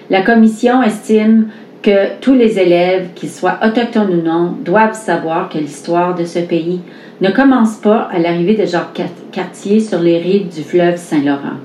[0.09, 1.47] la Commission estime
[1.81, 6.39] que tous les élèves, qu'ils soient autochtones ou non, doivent savoir que l'histoire de ce
[6.39, 6.81] pays
[7.21, 9.01] ne commence pas à l'arrivée de Jacques
[9.31, 11.59] Cartier sur les rives du fleuve Saint-Laurent.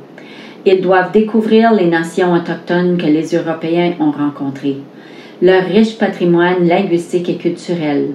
[0.67, 4.77] Ils doivent découvrir les nations autochtones que les Européens ont rencontrées,
[5.41, 8.11] leur riche patrimoine linguistique et culturel,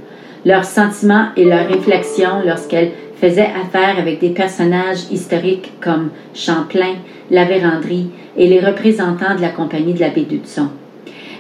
[0.46, 6.96] leurs sentiments et leurs réflexions lorsqu'elles faisaient affaire avec des personnages historiques comme Champlain,
[7.32, 10.28] la Vérandrie et les représentants de la Compagnie de la baie.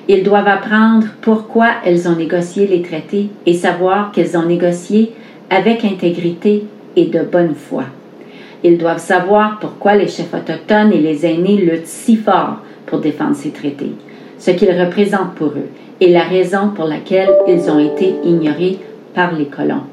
[0.08, 5.14] Ils doivent apprendre pourquoi elles ont négocié les traités et savoir qu'elles ont négocié
[5.50, 7.86] avec intégrité et de bonne foi.
[8.64, 13.36] Ils doivent savoir pourquoi les chefs autochtones et les aînés luttent si fort pour défendre
[13.36, 13.92] ces traités,
[14.38, 18.80] ce qu'ils représentent pour eux et la raison pour laquelle ils ont été ignorés
[19.14, 19.84] par les colons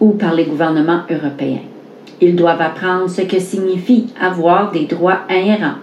[0.00, 1.62] ou par les gouvernements européens.
[2.20, 5.78] Ils doivent apprendre ce que signifie avoir des droits inhérents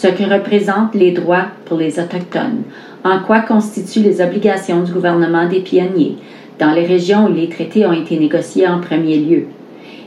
[0.00, 2.62] ce que représentent les droits pour les Autochtones,
[3.02, 6.14] en quoi constituent les obligations du gouvernement des pionniers,
[6.60, 9.46] dans les régions où les traités ont été négociés en premier lieu.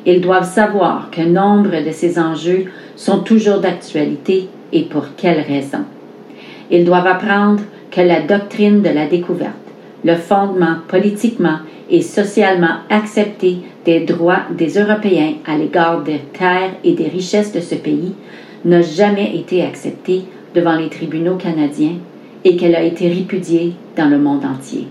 [0.06, 5.84] Ils doivent savoir que nombre de ces enjeux sont toujours d'actualité et pour quelles raisons.
[6.72, 7.62] Ils doivent apprendre
[7.92, 9.52] que la doctrine de la découverte,
[10.06, 11.58] le fondement politiquement
[11.90, 17.60] et socialement accepté des droits des Européens à l'égard des terres et des richesses de
[17.60, 18.14] ce pays
[18.66, 21.96] n'a jamais été acceptée devant les tribunaux canadiens
[22.44, 24.88] et qu'elle a été répudiée dans le monde entier.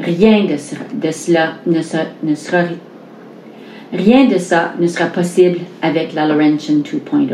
[0.00, 0.56] Rien de,
[1.12, 1.82] cela ne,
[2.34, 2.62] sera
[3.92, 7.28] rien de ça ne sera possible avec la Laurentian 2.0.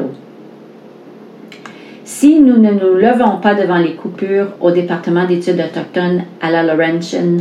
[2.04, 6.62] Si nous ne nous levons pas devant les coupures au département d'études autochtones à la
[6.62, 7.36] Laurentian,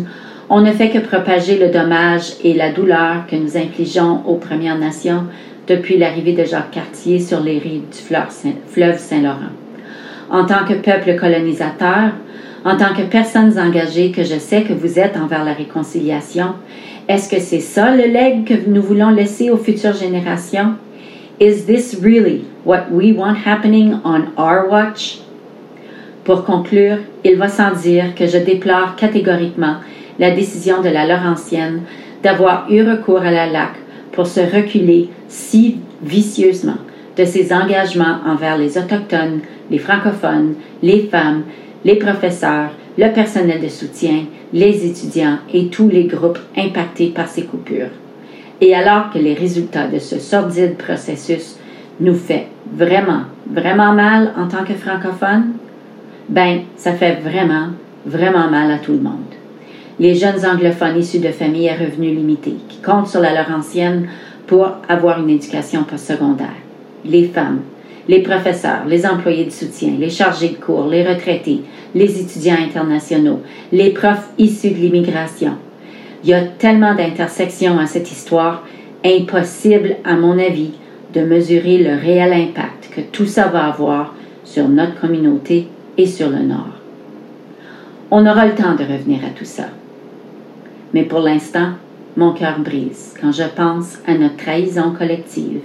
[0.50, 4.78] on ne fait que propager le dommage et la douleur que nous infligeons aux Premières
[4.78, 5.24] Nations
[5.68, 9.52] depuis l'arrivée de Jacques Cartier sur les rives du fleuve Saint-Laurent.
[10.30, 12.12] En tant que peuple colonisateur,
[12.66, 16.56] en tant que personnes engagées que je sais que vous êtes envers la réconciliation,
[17.08, 20.76] est-ce que c'est ça le legs que nous voulons laisser aux futures générations?
[21.40, 25.20] Is this really what we want happening on our watch?
[26.24, 29.76] Pour conclure, il va sans dire que je déplore catégoriquement
[30.20, 31.84] la décision de la Laurentienne
[32.24, 33.76] d'avoir eu recours à la LAC
[34.18, 36.80] pour se reculer si vicieusement
[37.16, 41.44] de ses engagements envers les Autochtones, les francophones, les femmes,
[41.86, 47.44] les professeurs, le personnel de soutien, les étudiants et tous les groupes impactés par ces
[47.44, 47.92] coupures.
[48.60, 51.56] Et alors que les résultats de ce sordide processus
[52.00, 55.52] nous fait vraiment, vraiment mal en tant que francophones,
[56.28, 57.68] ben, ça fait vraiment,
[58.04, 59.27] vraiment mal à tout le monde
[60.00, 64.08] les jeunes anglophones issus de familles à revenus limités, qui comptent sur la Laurentienne
[64.46, 66.48] pour avoir une éducation postsecondaire,
[67.04, 67.62] les femmes,
[68.08, 71.62] les professeurs, les employés de soutien, les chargés de cours, les retraités,
[71.94, 73.42] les étudiants internationaux,
[73.72, 75.54] les profs issus de l'immigration.
[76.24, 78.66] Il y a tellement d'intersections à cette histoire,
[79.04, 80.72] impossible, à mon avis,
[81.14, 85.68] de mesurer le réel impact que tout ça va avoir sur notre communauté
[85.98, 86.70] et sur le Nord.
[88.10, 89.66] On aura le temps de revenir à tout ça.
[90.98, 91.74] Mais pour l'instant,
[92.16, 95.62] mon cœur brise quand je pense à notre trahison collective,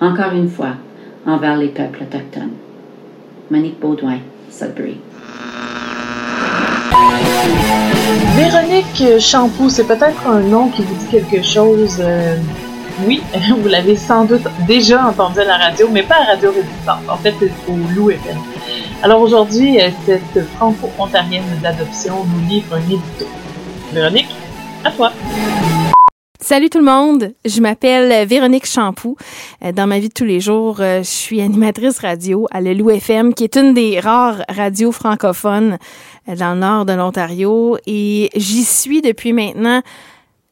[0.00, 0.76] encore une fois,
[1.26, 2.54] envers les peuples autochtones.
[3.50, 4.96] Monique Baudouin, Sudbury.
[8.34, 11.98] Véronique Champoux, c'est peut-être un nom qui vous dit quelque chose.
[12.00, 12.36] Euh,
[13.06, 13.20] oui,
[13.60, 17.18] vous l'avez sans doute déjà entendu à la radio, mais pas à Radio Résistance, en
[17.18, 17.34] fait
[17.68, 18.38] au Lou FM.
[19.02, 23.26] Alors aujourd'hui, euh, cette franco-ontarienne d'adoption nous livre un édito.
[23.92, 24.34] Véronique?
[24.84, 25.12] À toi.
[26.40, 29.16] Salut tout le monde, je m'appelle Véronique Champoux.
[29.64, 32.90] Euh, dans ma vie de tous les jours, euh, je suis animatrice radio à l'Elou
[32.90, 35.78] FM, qui est une des rares radios francophones
[36.28, 37.78] euh, dans le nord de l'Ontario.
[37.86, 39.82] Et j'y suis depuis maintenant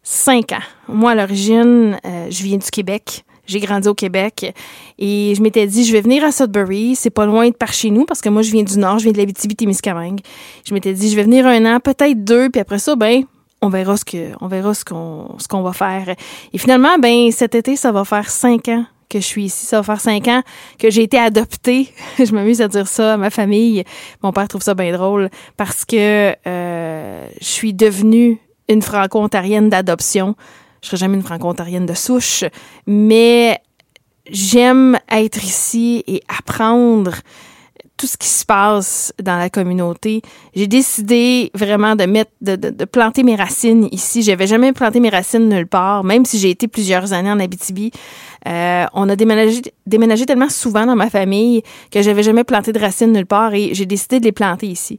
[0.04, 0.62] cinq ans.
[0.86, 3.24] Moi, à l'origine, je viens du Québec.
[3.46, 4.54] J'ai grandi au Québec
[4.96, 6.94] et je m'étais dit, je vais venir à Sudbury.
[6.94, 9.04] C'est pas loin de par chez nous parce que moi, je viens du Nord, je
[9.04, 10.20] viens de l'Abitibi-Témiscamingue.
[10.64, 13.24] Je m'étais dit, je vais venir un an, peut-être deux, puis après ça, ben,
[13.62, 16.14] on verra ce que on verra ce qu'on ce qu'on va faire.
[16.52, 19.66] Et finalement, ben cet été, ça va faire cinq ans que je suis ici.
[19.66, 20.42] Ça va faire cinq ans
[20.78, 21.92] que j'ai été adoptée.
[22.18, 23.84] je m'amuse à dire ça à ma famille.
[24.22, 28.38] Mon père trouve ça bien drôle parce que euh, je suis devenue
[28.68, 30.36] une franco-ontarienne d'adoption.
[30.82, 32.44] Je serai jamais une franco-ontarienne de souche,
[32.86, 33.60] mais
[34.30, 37.12] j'aime être ici et apprendre
[38.00, 40.22] tout ce qui se passe dans la communauté.
[40.54, 44.22] J'ai décidé vraiment de mettre, de, de, de planter mes racines ici.
[44.22, 47.90] J'avais jamais planté mes racines nulle part, même si j'ai été plusieurs années en Abitibi.
[48.48, 52.78] Euh, on a déménagé, déménagé tellement souvent dans ma famille que j'avais jamais planté de
[52.78, 54.98] racines nulle part et j'ai décidé de les planter ici.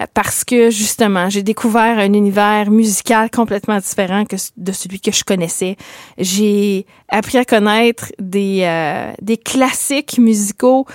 [0.00, 5.12] Euh, parce que justement, j'ai découvert un univers musical complètement différent que de celui que
[5.12, 5.76] je connaissais.
[6.16, 10.86] J'ai appris à connaître des, euh, des classiques musicaux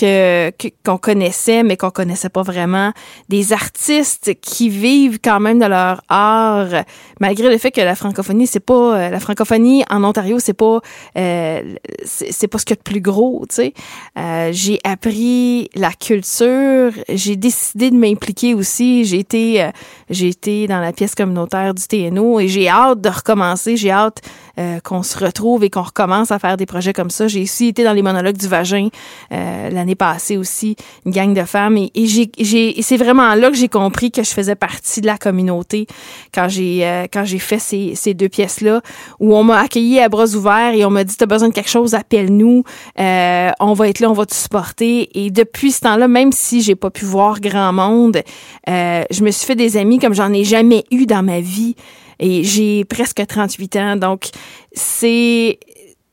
[0.00, 0.52] que
[0.84, 2.92] qu'on connaissait mais qu'on connaissait pas vraiment
[3.28, 6.84] des artistes qui vivent quand même de leur art
[7.20, 10.80] malgré le fait que la francophonie c'est pas euh, la francophonie en Ontario c'est pas
[11.18, 11.74] euh,
[12.04, 13.74] c'est pas ce qu'il y a de plus gros tu sais.
[14.18, 19.70] Euh, j'ai appris la culture j'ai décidé de m'impliquer aussi j'ai été euh,
[20.08, 24.22] j'ai été dans la pièce communautaire du TNO et j'ai hâte de recommencer j'ai hâte
[24.60, 27.68] euh, qu'on se retrouve et qu'on recommence à faire des projets comme ça j'ai aussi
[27.68, 28.88] été dans les monologues du vagin
[29.30, 31.76] l'année passée aussi, une gang de femmes.
[31.76, 35.86] Et, et c'est vraiment là que j'ai compris que je faisais partie de la communauté
[36.34, 38.80] quand j'ai, euh, quand j'ai fait ces, ces deux pièces-là,
[39.18, 41.70] où on m'a accueilli à bras ouverts et on m'a dit, t'as besoin de quelque
[41.70, 42.64] chose, appelle-nous,
[42.98, 45.08] euh, on va être là, on va te supporter.
[45.18, 48.22] Et depuis ce temps-là, même si j'ai pas pu voir grand monde,
[48.68, 51.74] euh, je me suis fait des amis comme j'en ai jamais eu dans ma vie.
[52.20, 53.96] Et j'ai presque 38 ans.
[53.96, 54.28] Donc,
[54.72, 55.58] c'est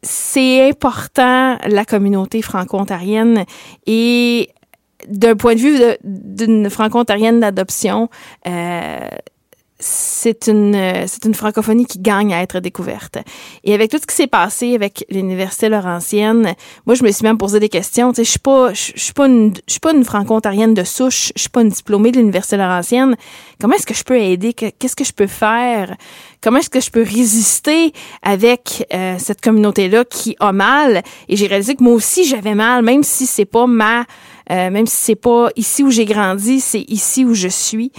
[0.01, 3.43] c'est important, la communauté franco-ontarienne.
[3.85, 4.49] Et
[5.07, 8.09] d'un point de vue d'une franco-ontarienne d'adoption,
[8.47, 9.09] euh,
[9.79, 13.19] c'est une c'est une francophonie qui gagne à être découverte.
[13.63, 16.55] Et avec tout ce qui s'est passé avec l'université Laurentienne,
[16.85, 19.13] moi je me suis même posé des questions, tu sais je suis pas je, suis
[19.13, 22.17] pas une je suis pas une franco-ontarienne de souche, je suis pas une diplômée de
[22.17, 23.15] l'université Laurentienne.
[23.61, 24.53] Comment est-ce que je peux aider?
[24.53, 25.95] Qu'est-ce que je peux faire?
[26.41, 31.03] Comment est-ce que je peux résister avec euh, cette communauté là qui a mal?
[31.29, 34.05] Et j'ai réalisé que moi aussi j'avais mal même si c'est pas ma
[34.49, 37.91] euh, même si c'est pas ici où j'ai grandi, c'est ici où je suis.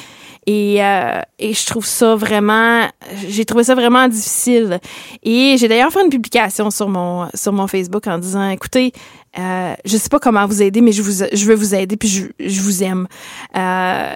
[0.50, 2.88] Et, euh, et je trouve ça vraiment,
[3.28, 4.80] j'ai trouvé ça vraiment difficile.
[5.22, 8.94] Et j'ai d'ailleurs fait une publication sur mon sur mon Facebook en disant, écoutez,
[9.38, 12.08] euh, je sais pas comment vous aider, mais je vous je veux vous aider puis
[12.08, 13.08] je, je vous aime.
[13.58, 14.14] Euh,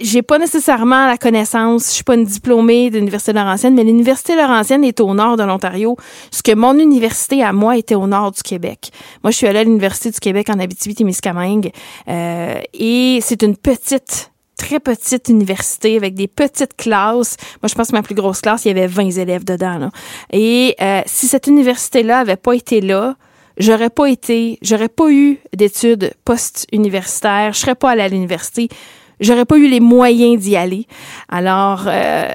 [0.00, 4.36] j'ai pas nécessairement la connaissance, je suis pas une diplômée de l'université Laurentienne, mais l'université
[4.36, 5.98] Laurentienne est au nord de l'Ontario,
[6.30, 8.90] ce que mon université à moi était au nord du Québec.
[9.22, 11.72] Moi, je suis allée à l'université du Québec en Abitibi-Témiscamingue
[12.08, 17.36] euh, et c'est une petite très petite université avec des petites classes.
[17.62, 19.78] Moi, je pense que ma plus grosse classe, il y avait 20 élèves dedans.
[19.78, 19.90] Là.
[20.32, 23.16] Et euh, si cette université-là avait pas été là,
[23.58, 28.68] j'aurais pas été, j'aurais pas eu d'études post-universitaires, je serais pas allée à l'université,
[29.20, 30.86] j'aurais pas eu les moyens d'y aller.
[31.28, 32.28] Alors, euh,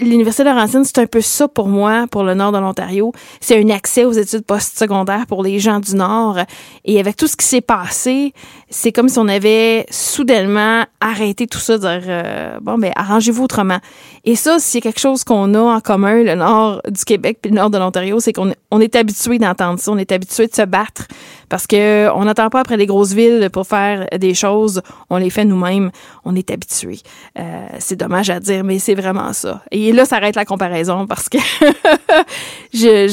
[0.00, 3.12] l'Université Laurentienne, c'est un peu ça pour moi, pour le nord de l'Ontario.
[3.40, 6.38] C'est un accès aux études postsecondaires pour les gens du nord.
[6.84, 8.32] Et avec tout ce qui s'est passé,
[8.68, 13.78] c'est comme si on avait soudainement arrêté tout ça, dire euh, bon ben arrangez-vous autrement.
[14.24, 17.56] Et ça, c'est quelque chose qu'on a en commun, le nord du Québec puis le
[17.56, 20.62] nord de l'Ontario, c'est qu'on on est habitué d'entendre ça, on est habitué de se
[20.62, 21.06] battre
[21.48, 25.30] parce que on n'attend pas après les grosses villes pour faire des choses, on les
[25.30, 25.90] fait nous-mêmes,
[26.24, 26.98] on est habitué.
[27.38, 29.62] Euh, c'est dommage à dire, mais c'est vraiment ça.
[29.92, 31.38] Là, ça arrête la comparaison parce que
[32.74, 33.08] je,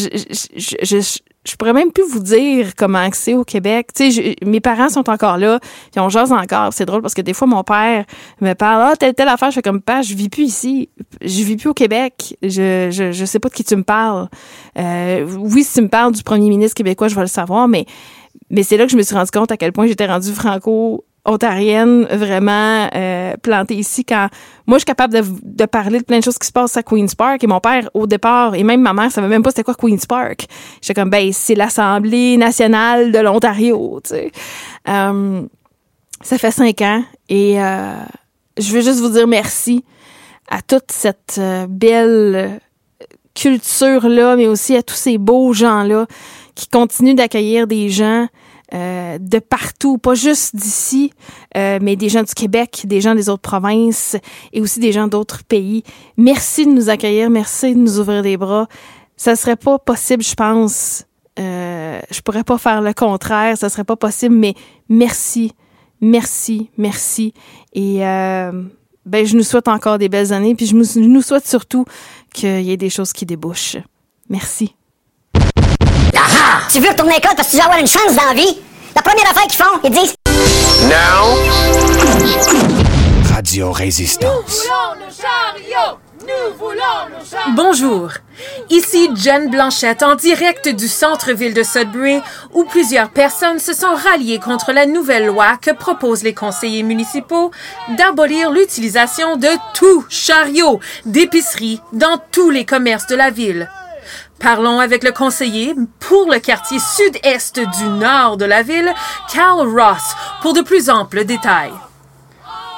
[0.84, 3.90] je, pourrais même plus vous dire comment c'est au Québec.
[3.94, 5.60] Tu mes parents sont encore là,
[5.92, 6.74] puis on jase encore.
[6.74, 8.06] C'est drôle parce que des fois mon père
[8.42, 10.90] me parle ah telle telle affaire, je fais pas, je vis plus ici,
[11.22, 12.38] je vis plus au Québec.
[12.42, 14.28] Je je je sais pas de qui tu me parles.
[14.78, 17.86] Euh, oui, si tu me parles du premier ministre québécois, je vais le savoir, mais
[18.50, 21.04] mais c'est là que je me suis rendu compte à quel point j'étais rendue franco
[21.26, 24.04] ontarienne vraiment euh, plantée ici.
[24.04, 24.28] Quand
[24.66, 27.16] moi je suis capable de, parler de plein de choses qui se passent à Queen's
[27.16, 27.44] Park.
[27.44, 30.06] Et mon père au départ et même ma mère savait même pas c'était quoi Queen's
[30.06, 30.48] Park.
[30.82, 34.32] J'étais comme ben c'est l'Assemblée nationale de l'Ontario tu sais.
[34.88, 35.42] Euh,
[36.22, 37.94] ça fait cinq ans et euh,
[38.58, 39.84] je veux juste vous dire merci
[40.50, 42.60] à toute cette belle
[43.34, 46.06] culture là mais aussi à tous ces beaux gens là
[46.56, 48.28] qui continuent d'accueillir des gens
[48.74, 51.12] euh, de partout, pas juste d'ici,
[51.58, 54.16] euh, mais des gens du Québec, des gens des autres provinces
[54.54, 55.84] et aussi des gens d'autres pays.
[56.16, 58.68] Merci de nous accueillir, merci de nous ouvrir des bras.
[59.18, 61.06] Ça serait pas possible, je pense.
[61.40, 64.54] Euh, je pourrais pas faire le contraire, ça serait pas possible, mais
[64.90, 65.52] merci,
[66.00, 67.34] merci, merci.
[67.74, 68.52] Et euh,
[69.06, 71.86] ben, je nous souhaite encore des belles années, puis je nous souhaite surtout
[72.34, 73.78] qu'il y ait des choses qui débouchent.
[74.30, 74.76] Merci.
[76.72, 78.58] Tu veux retourner à l'école parce que tu veux avoir une chance dans la vie?
[78.96, 80.16] La première affaire qu'ils font, ils disent
[80.86, 81.36] Now
[83.34, 84.64] Radio Résistance.
[84.64, 87.56] Nous voulons le chariot Nous voulons nos!
[87.56, 88.12] Bonjour,
[88.70, 92.22] ici Jen Blanchette en direct du centre-ville de Sudbury
[92.54, 97.52] où plusieurs personnes se sont ralliées contre la nouvelle loi que proposent les conseillers municipaux
[97.98, 103.70] d'abolir l'utilisation de tout chariot d'épicerie dans tous les commerces de la ville.
[104.40, 108.92] Parlons avec le conseiller pour le quartier sud-est du nord de la ville,
[109.32, 111.74] Cal Ross, pour de plus amples détails.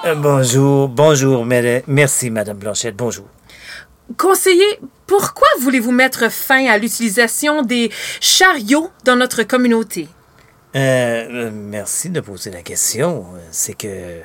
[0.05, 1.45] Euh, bonjour, bonjour,
[1.87, 3.25] merci, Madame Blanchette, bonjour.
[4.17, 10.09] Conseiller, pourquoi voulez-vous mettre fin à l'utilisation des chariots dans notre communauté?
[10.75, 13.25] Euh, euh, merci de poser la question.
[13.51, 14.21] C'est que,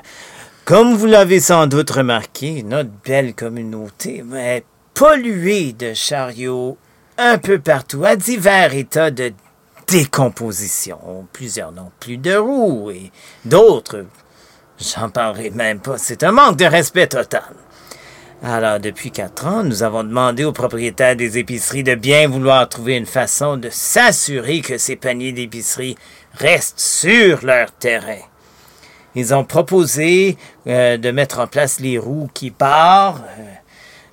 [0.65, 6.77] comme vous l'avez sans doute remarqué, notre belle communauté est polluée de chariots
[7.19, 9.33] un peu partout, à divers états de
[9.89, 11.27] décomposition.
[11.33, 13.11] Plusieurs n'ont plus de roues et
[13.45, 14.07] d'autres,
[14.81, 15.99] j'en parlerai même pas.
[15.99, 17.43] C'est un manque de respect total.
[18.41, 22.97] Alors, depuis quatre ans, nous avons demandé aux propriétaires des épiceries de bien vouloir trouver
[22.97, 25.97] une façon de s'assurer que ces paniers d'épicerie
[26.35, 28.23] restent sur leur terrain.
[29.17, 30.37] Ils ont proposé
[30.69, 33.43] euh, de mettre en place les roues qui partent, euh,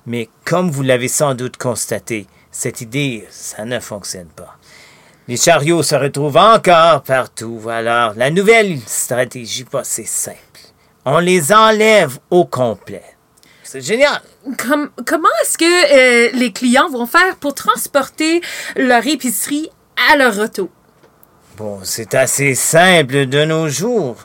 [0.06, 2.26] mais comme vous l'avez sans doute constaté,
[2.58, 4.56] cette idée, ça ne fonctionne pas.
[5.28, 7.60] Les chariots se retrouvent encore partout.
[7.68, 10.38] Alors, la nouvelle stratégie, pas, c'est simple.
[11.04, 13.04] On les enlève au complet.
[13.62, 14.22] C'est génial.
[14.56, 18.40] Com- comment est-ce que euh, les clients vont faire pour transporter
[18.76, 19.68] leur épicerie
[20.10, 20.70] à leur retour?
[21.58, 24.16] Bon, c'est assez simple de nos jours.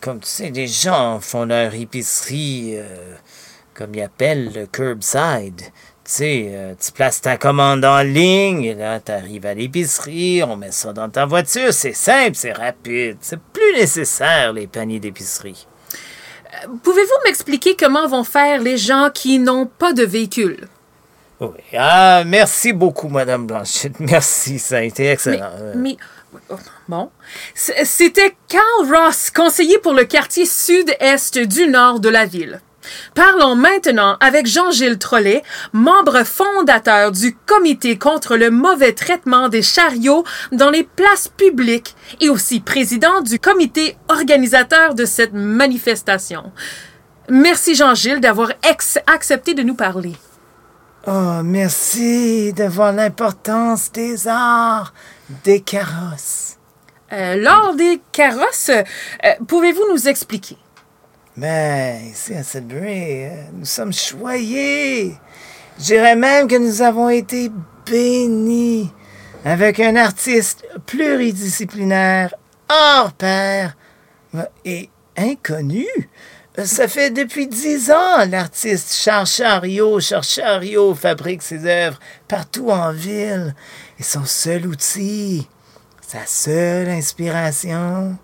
[0.00, 3.14] Comme tu sais, les gens font leur épicerie, euh,
[3.74, 5.62] comme ils appellent le curbside.
[6.08, 10.42] Tu sais, euh, tu places ta commande en ligne, et là, tu arrives à l'épicerie,
[10.42, 11.70] on met ça dans ta voiture.
[11.74, 13.18] C'est simple, c'est rapide.
[13.20, 15.66] C'est plus nécessaire, les paniers d'épicerie.
[16.82, 20.66] Pouvez-vous m'expliquer comment vont faire les gens qui n'ont pas de véhicule?
[21.40, 21.48] Oui.
[21.76, 24.00] Ah, merci beaucoup, Madame Blanchette.
[24.00, 25.50] Merci, ça a été excellent.
[25.60, 25.96] Euh, Mais,
[26.88, 27.10] bon.
[27.54, 32.60] C- C'était Carl Ross, conseiller pour le quartier sud-est du nord de la ville.
[33.14, 40.24] Parlons maintenant avec Jean-Gilles Trollet, membre fondateur du comité contre le mauvais traitement des chariots
[40.52, 46.52] dans les places publiques et aussi président du comité organisateur de cette manifestation.
[47.28, 48.52] Merci Jean-Gilles d'avoir
[49.06, 50.14] accepté de nous parler.
[51.06, 54.92] Oh, merci de voir l'importance des arts,
[55.44, 56.56] des carrosses.
[57.12, 60.58] Euh, lors des carrosses, euh, pouvez-vous nous expliquer?
[61.40, 65.14] Mais ici à Sudbury, euh, nous sommes choyés.
[65.78, 67.52] Je dirais même que nous avons été
[67.86, 68.92] bénis
[69.44, 72.34] avec un artiste pluridisciplinaire,
[72.68, 73.76] hors pair
[74.64, 75.86] et inconnu.
[76.64, 82.90] Ça fait depuis dix ans l'artiste Charles Chariot, Charles Chariot fabrique ses œuvres partout en
[82.90, 83.54] ville.
[84.00, 85.46] Et son seul outil,
[86.04, 88.18] sa seule inspiration,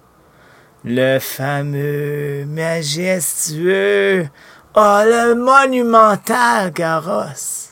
[0.84, 4.28] le fameux, majestueux,
[4.74, 7.70] oh, le monumental carrosse.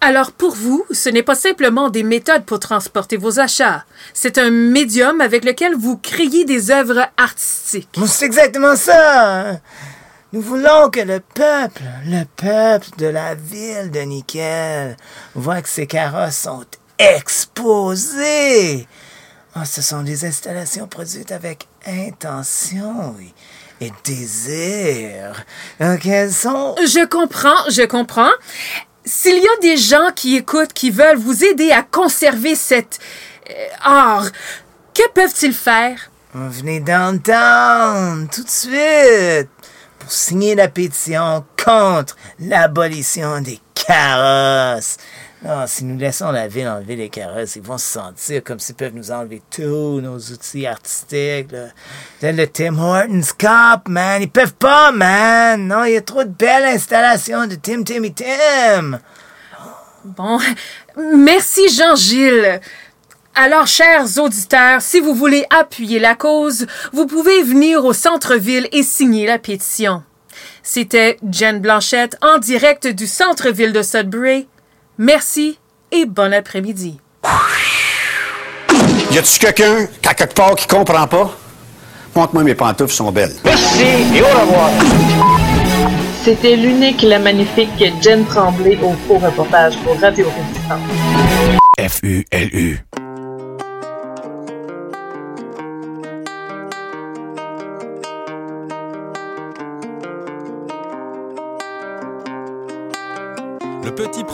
[0.00, 3.84] Alors pour vous, ce n'est pas simplement des méthodes pour transporter vos achats.
[4.12, 7.88] C'est un médium avec lequel vous créez des œuvres artistiques.
[8.06, 9.40] C'est exactement ça.
[9.50, 9.60] hein.
[10.32, 14.96] Nous voulons que le peuple, le peuple de la ville de Nickel,
[15.34, 16.64] voit que ces carrosses sont
[16.98, 18.86] exposés.
[19.54, 23.14] Ah, ce sont des installations produites avec intention
[23.80, 25.44] et, et désir.
[26.00, 26.74] Qu'elles sont...
[26.78, 28.32] Je comprends, je comprends.
[29.04, 32.98] S'il y a des gens qui écoutent, qui veulent vous aider à conserver cet
[33.48, 34.26] euh, art,
[34.92, 36.10] que peuvent-ils faire?
[36.34, 39.48] Venez downtown tout de suite
[39.98, 44.96] pour signer la pétition contre l'abolition des carrosses.
[45.46, 48.74] Non, si nous laissons la ville enlever les carrosses, ils vont se sentir comme s'ils
[48.74, 51.52] peuvent nous enlever tous nos outils artistiques.
[51.52, 51.68] Là.
[52.20, 54.22] Le Tim Hortons Cup, man.
[54.22, 55.68] Ils peuvent pas, man.
[55.68, 58.98] Non, il y a trop de belles installations de Tim Timmy Tim.
[60.04, 60.40] Bon,
[60.96, 62.60] merci Jean-Gilles.
[63.36, 68.82] Alors, chers auditeurs, si vous voulez appuyer la cause, vous pouvez venir au centre-ville et
[68.82, 70.02] signer la pétition.
[70.64, 74.48] C'était Jen Blanchette en direct du centre-ville de Sudbury.
[74.98, 75.58] Merci
[75.92, 76.98] et bon après-midi.
[79.12, 81.36] Y a-tu quelqu'un, qu'à quelque part, qui comprend pas?
[82.14, 83.34] Montre-moi mes pantoufles sont belles.
[83.44, 83.84] Merci
[84.14, 84.70] et au revoir.
[86.24, 87.68] C'était l'unique, la magnifique
[88.00, 90.80] Jen Tremblay au faux reportage pour Radio Résistance.
[91.78, 92.80] F-U-L-U.
[92.98, 93.05] Le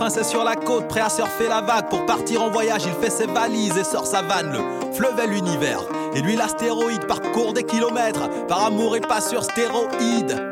[0.02, 1.88] petit prince est sur la côte, prêt à surfer la vague.
[1.88, 4.52] Pour partir en voyage, il fait ses valises et sort sa vanne.
[4.52, 5.82] Le fleuve est l'univers.
[6.14, 8.28] Et lui, l'astéroïde parcourt des kilomètres.
[8.48, 10.50] Par amour et pas sur stéroïdes.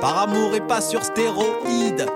[0.00, 2.06] Par amour et pas sur stéroïdes.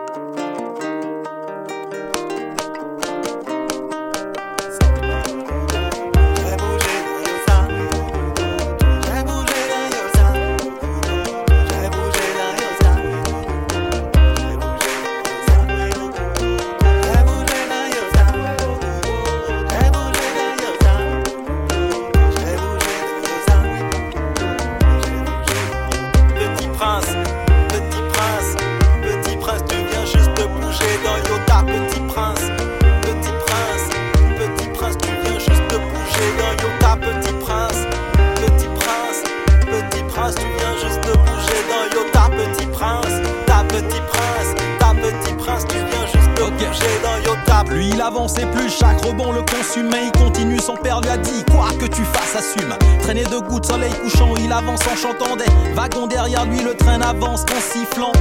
[55.74, 56.60] Wagons derrière lui.
[56.60, 58.12] Le train avance en sifflant.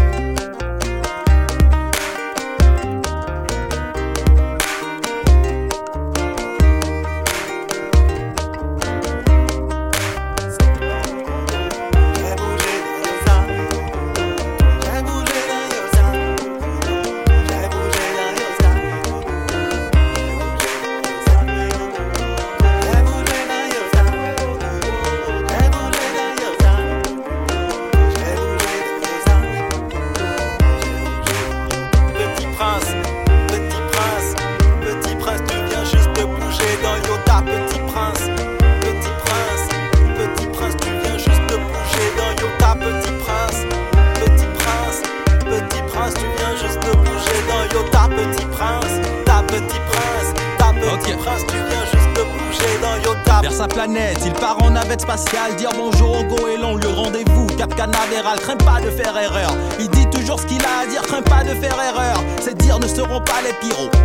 [63.44, 63.54] Les.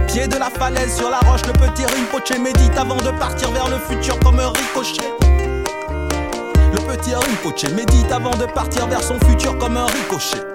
[0.07, 3.69] Pied de la falaise sur la roche, le petit Rinpoche médite avant de partir vers
[3.69, 5.13] le futur comme un ricochet.
[6.73, 10.48] Le petit Rinpoche médite avant de partir vers son futur comme un ricochet.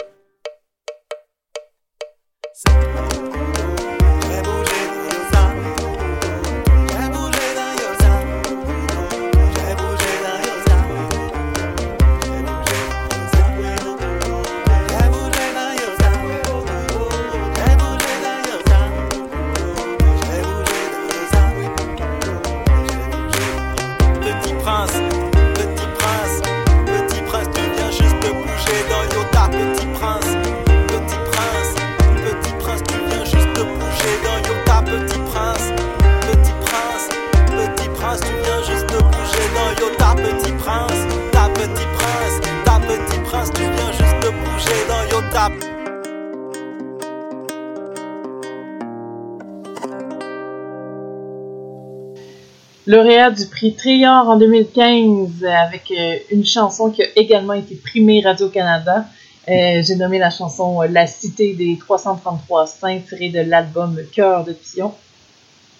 [52.85, 58.21] Lauréat du prix Trior en 2015 avec euh, une chanson qui a également été primée
[58.21, 59.05] Radio-Canada.
[59.49, 64.43] Euh, J'ai nommé la chanson euh, La Cité des 333 saints tirée de l'album Cœur
[64.43, 64.93] de Pion.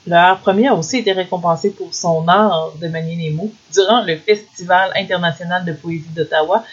[0.05, 3.37] Le premier a aussi été récompensé pour son art de manier les
[3.73, 6.63] durant le Festival international de poésie d'Ottawa,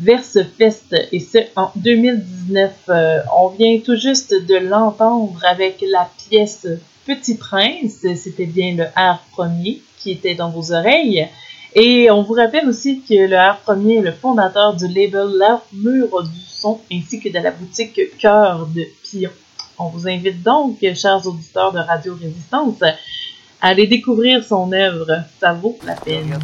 [0.00, 2.72] Verse Fest, et ce en 2019.
[2.88, 6.66] Euh, on vient tout juste de l'entendre avec la pièce
[7.08, 11.26] Petit Prince, c'était bien le art premier qui était dans vos oreilles.
[11.74, 16.22] Et on vous rappelle aussi que le art premier est le fondateur du label L'armure
[16.22, 19.30] du son ainsi que de la boutique Cœur de Pion.
[19.78, 25.22] On vous invite donc, chers auditeurs de Radio Résistance, à aller découvrir son œuvre.
[25.40, 26.38] Ça vaut la peine.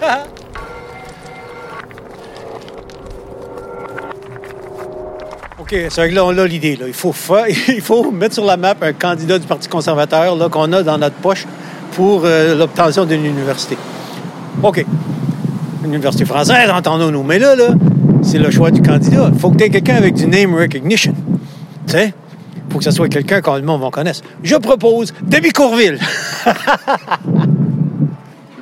[5.74, 6.76] OK, c'est là, on a l'idée.
[6.76, 6.86] Là.
[6.86, 10.48] Il, faut faire, il faut mettre sur la map un candidat du Parti conservateur là,
[10.48, 11.46] qu'on a dans notre poche
[11.92, 13.76] pour euh, l'obtention d'une université.
[14.62, 14.84] OK.
[15.84, 17.22] Une université française, entendons-nous.
[17.22, 17.68] Mais là, là,
[18.22, 19.30] c'est le choix du candidat.
[19.32, 21.14] Il faut que tu aies quelqu'un avec du name recognition.
[21.86, 22.14] Tu sais?
[22.56, 24.20] Il faut que ce soit quelqu'un que le monde va connaître.
[24.42, 25.98] Je propose Debbie Courville.
[26.46, 26.50] Je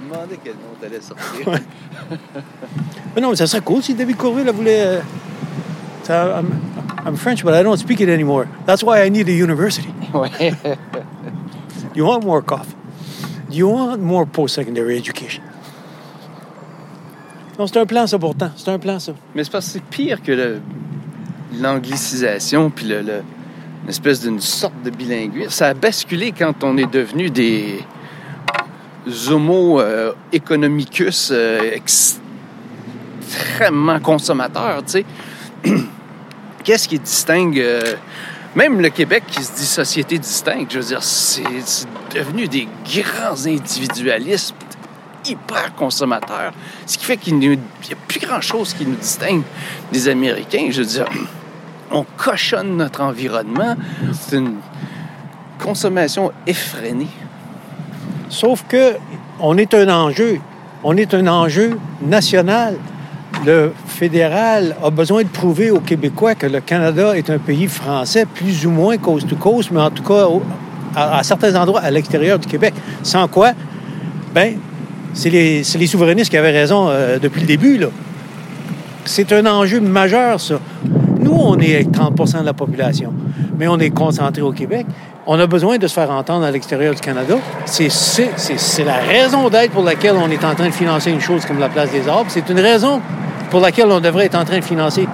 [0.01, 1.49] me demandais quel nom t'allais sortir.
[1.49, 1.63] Ouais.
[3.15, 4.81] Mais non, mais ça serait cool si Debbie Courville elle voulait.
[4.87, 5.01] euh,
[6.03, 6.43] ça,
[7.05, 8.47] I'm, French, but I don't speak it anymore.
[8.67, 9.89] That's why I need a university.
[11.95, 12.75] You want more coffee?
[13.51, 15.43] You want more post secondary education?
[17.59, 18.51] Non, c'est un plan, ça, pourtant.
[18.57, 19.13] C'est un plan, ça.
[19.35, 20.61] Mais c'est parce que c'est pire que le-
[21.61, 23.23] l'anglicisation puis le, le-
[23.85, 25.51] une espèce d'une sorte de bilinguisme.
[25.51, 27.85] Ça a basculé quand on est devenu des
[29.31, 31.73] homo euh, economicus euh,
[33.21, 35.05] extrêmement consommateurs, tu sais.
[36.65, 37.59] Qu'est-ce qui distingue...
[37.59, 37.97] euh,
[38.55, 41.43] même le Québec qui se dit société distincte, je veux dire, c'est
[42.15, 44.55] devenu des grands individualismes
[45.27, 46.53] hyper consommateurs.
[46.87, 49.43] Ce qui fait qu'il n'y a plus grand-chose qui nous distingue
[49.91, 50.69] des Américains.
[50.71, 51.07] Je veux dire,
[51.91, 53.77] on cochonne notre environnement.
[54.13, 54.57] C'est une
[55.59, 57.09] consommation effrénée.
[58.29, 58.97] Sauf que
[59.41, 60.41] on est un enjeu.
[60.85, 62.77] On est un enjeu national.
[63.45, 68.25] Le fédéral a besoin de prouver aux Québécois que le Canada est un pays français,
[68.25, 70.27] plus ou moins coast to coast, mais en tout cas
[70.95, 72.73] à, certains endroits à l'extérieur du Québec.
[73.03, 73.53] Sans quoi,
[74.33, 74.55] ben,
[75.13, 77.79] c'est les, souverainistes qui avaient raison euh, depuis le début.
[77.79, 77.89] Là.
[79.05, 80.61] C'est un enjeu majeur, ça.
[81.19, 83.13] Nous, on est 30% de la population,
[83.59, 84.87] mais on est concentré au Québec.
[85.27, 87.37] On a besoin de se faire entendre à l'extérieur du Canada.
[87.65, 91.61] C'est la raison d'être pour laquelle on est en train de financer une chose comme
[91.61, 92.29] la Place des Arbres.
[92.29, 93.01] C'est une raison
[93.53, 95.07] pour laquelle on devrait être en train de financer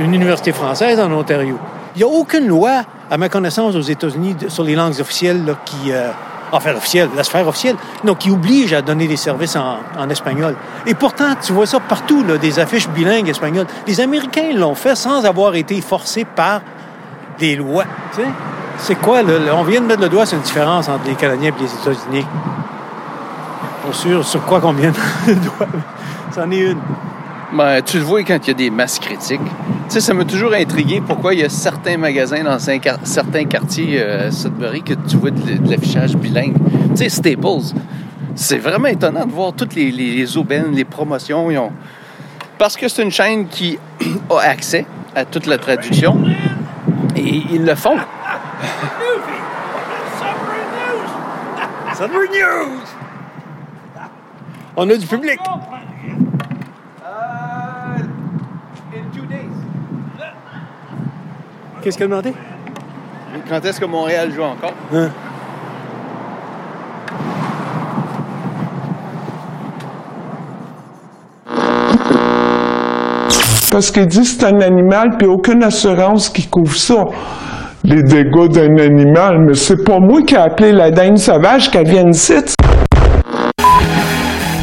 [0.00, 1.58] une université française en Ontario.
[1.94, 2.80] Il n'y a aucune loi,
[3.10, 5.92] à ma connaissance, aux États-Unis sur les langues officielles là, qui...
[5.92, 6.08] euh,
[6.50, 10.56] enfin, officielle, la sphère officielle, non, qui oblige à donner des services en, espagnol.
[10.86, 13.66] Et pourtant, tu vois ça partout, là, des affiches bilingues espagnoles.
[13.86, 16.62] Les Américains l'ont fait sans avoir été forcés par
[17.38, 17.84] des lois.
[18.14, 18.28] Tu sais,
[18.78, 21.50] c'est quoi, le- on vient de mettre le doigt sur une différence entre les Canadiens
[21.56, 22.26] et les États-Unis.
[23.86, 25.66] Pas sûr sur quoi qu'on vient de mettre le doigt.
[26.34, 26.78] C'en est une.
[27.54, 29.40] Ben, tu le vois quand il y a des masses critiques.
[29.40, 34.02] Tu sais, ça m'a toujours intrigué pourquoi il y a certains magasins dans certains quartiers
[34.02, 36.56] euh, Sudbury que tu vois de, l'affichage bilingue.
[36.90, 37.76] Tu sais, Staples.
[38.34, 41.48] C'est vraiment étonnant de voir toutes les, les, aubaines, les promotions.
[42.58, 43.78] Parce que c'est une chaîne qui
[44.30, 44.84] a accès
[45.14, 46.24] à toute la traduction.
[47.14, 47.98] Et ils le font.
[51.96, 52.80] Sudbury News!
[54.76, 55.38] On a du public.
[61.84, 62.32] Qu'est-ce qu'elle a demandé?
[63.46, 64.72] Quand est-ce que Montréal joue encore?
[64.94, 65.10] Hein?
[73.70, 77.04] Parce qu'il dit que c'est un animal, puis aucune assurance qui couvre ça.
[77.82, 81.86] Les dégâts d'un animal, mais c'est pas moi qui ai appelé la dinde sauvage qu'elle
[81.86, 82.32] vienne ici.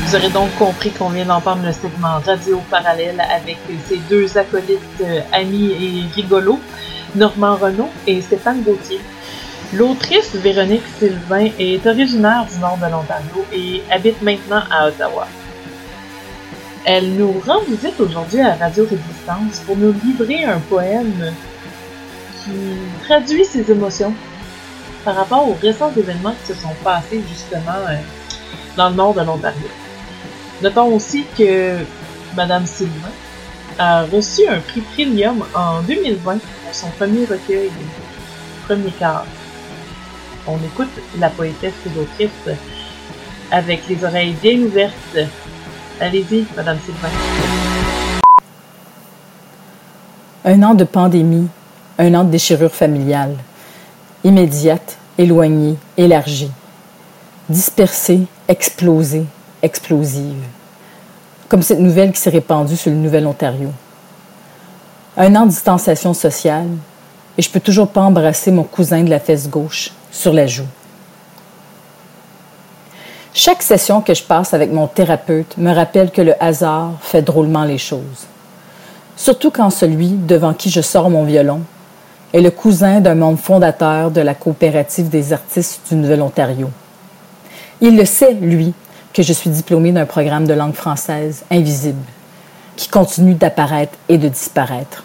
[0.07, 3.57] Vous aurez donc compris qu'on vient d'entendre le segment radio parallèle avec
[3.87, 6.59] ces deux acolytes euh, amis et rigolos,
[7.15, 8.99] Normand Renaud et Stéphane Gauthier.
[9.73, 15.27] L'autrice Véronique Sylvain est originaire du nord de l'Ontario et habite maintenant à Ottawa.
[16.85, 21.33] Elle nous rend visite aujourd'hui à Radio Résistance pour nous livrer un poème
[22.43, 22.51] qui
[23.05, 24.13] traduit ses émotions
[25.05, 27.95] par rapport aux récents événements qui se sont passés justement euh,
[28.77, 29.67] dans le nord de l'Ontario.
[30.61, 31.77] Notons aussi que
[32.35, 33.11] Madame Sylvain
[33.77, 37.71] a reçu un prix Premium en 2020 pour son premier recueil,
[38.67, 39.25] Premier quart.
[40.47, 42.57] On écoute la poétesse et l'autrice
[43.51, 45.17] avec les oreilles bien ouvertes.
[45.99, 47.09] Allez-y, Madame Sylvain.
[50.45, 51.47] Un an de pandémie,
[51.99, 53.35] un an de déchirure familiale,
[54.23, 56.51] immédiate, éloignée, élargie,
[57.49, 59.25] dispersée, explosée,
[59.61, 60.43] explosive,
[61.51, 63.71] comme cette nouvelle qui s'est répandue sur le Nouvel-Ontario.
[65.17, 66.69] Un an de distanciation sociale,
[67.37, 70.63] et je peux toujours pas embrasser mon cousin de la fesse gauche sur la joue.
[73.33, 77.65] Chaque session que je passe avec mon thérapeute me rappelle que le hasard fait drôlement
[77.65, 78.27] les choses.
[79.17, 81.63] Surtout quand celui devant qui je sors mon violon
[82.33, 86.69] est le cousin d'un membre fondateur de la coopérative des artistes du Nouvel-Ontario.
[87.81, 88.73] Il le sait, lui,
[89.13, 92.03] que je suis diplômée d'un programme de langue française invisible,
[92.75, 95.03] qui continue d'apparaître et de disparaître.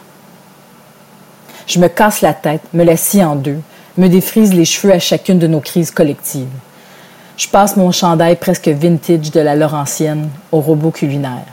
[1.66, 3.60] Je me casse la tête, me la scie en deux,
[3.98, 6.46] me défrise les cheveux à chacune de nos crises collectives.
[7.36, 11.46] Je passe mon chandail presque vintage de la Laurentienne au robot culinaire.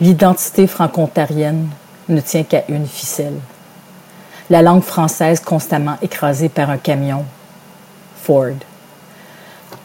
[0.00, 1.68] L'identité franco-ontarienne
[2.08, 3.38] ne tient qu'à une ficelle.
[4.50, 7.24] La langue française constamment écrasée par un camion.
[8.22, 8.56] Ford.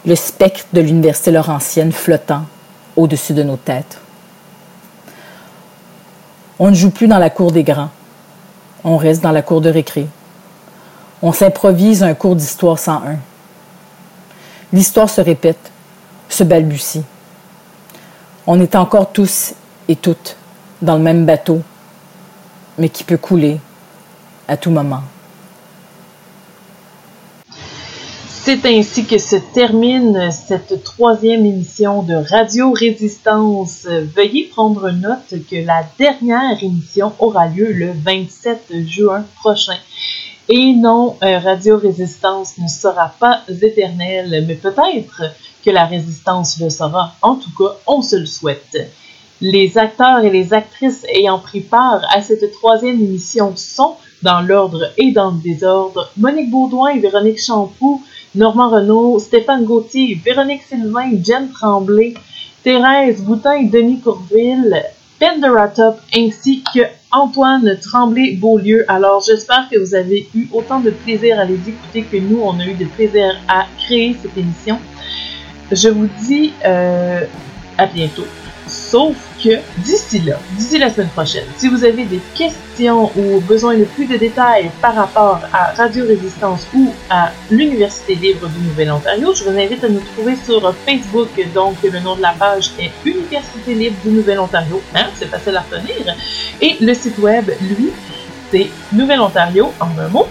[0.05, 2.45] Le spectre de l'Université Laurentienne flottant
[2.95, 3.99] au-dessus de nos têtes.
[6.59, 7.89] On ne joue plus dans la cour des grands.
[8.83, 10.07] On reste dans la cour de récré.
[11.21, 13.17] On s'improvise un cours d'histoire 101.
[14.73, 15.71] L'histoire se répète,
[16.29, 17.03] se balbutie.
[18.45, 19.53] On est encore tous
[19.87, 20.35] et toutes
[20.81, 21.61] dans le même bateau,
[22.77, 23.59] mais qui peut couler
[24.47, 25.03] à tout moment.
[28.45, 33.87] C'est ainsi que se termine cette troisième émission de Radio Résistance.
[33.87, 39.77] Veuillez prendre note que la dernière émission aura lieu le 27 juin prochain.
[40.49, 45.21] Et non, euh, Radio Résistance ne sera pas éternelle, mais peut-être
[45.63, 47.15] que la résistance le sera.
[47.21, 48.91] En tout cas, on se le souhaite.
[49.39, 54.91] Les acteurs et les actrices ayant pris part à cette troisième émission sont, dans l'ordre
[54.97, 58.01] et dans le désordre, Monique Baudouin et Véronique Champoux,
[58.35, 62.15] Normand Renault, Stéphane Gauthier, Véronique Sylvain, Jen Tremblay,
[62.63, 64.83] Thérèse Boutin et Denis Courville,
[65.19, 66.81] Penderatop ainsi que
[67.11, 68.85] Antoine Tremblay-Beaulieu.
[68.87, 72.59] Alors, j'espère que vous avez eu autant de plaisir à les écouter que nous, on
[72.59, 74.79] a eu de plaisir à créer cette émission.
[75.71, 77.25] Je vous dis euh,
[77.77, 78.25] à bientôt.
[78.67, 79.15] Sauf
[79.77, 84.05] d'ici là, d'ici la semaine prochaine, si vous avez des questions ou besoin de plus
[84.05, 89.57] de détails par rapport à Radio Résistance ou à l'Université libre du Nouvel-Ontario, je vous
[89.57, 91.29] invite à nous trouver sur Facebook.
[91.53, 94.81] Donc, le nom de la page est Université libre du Nouvel-Ontario.
[94.95, 96.15] Hein, c'est facile à retenir.
[96.61, 97.91] Et le site web, lui,
[98.51, 100.27] c'est Nouvel-Ontario en un mot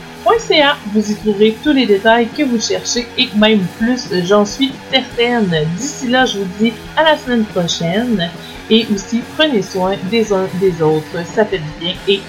[0.95, 5.51] vous y trouverez tous les détails que vous cherchez et même plus, j'en suis certaine.
[5.77, 8.31] D'ici là, je vous dis à la semaine prochaine
[8.71, 11.25] et aussi prenez soin des uns des autres.
[11.35, 12.21] Ça fait du bien et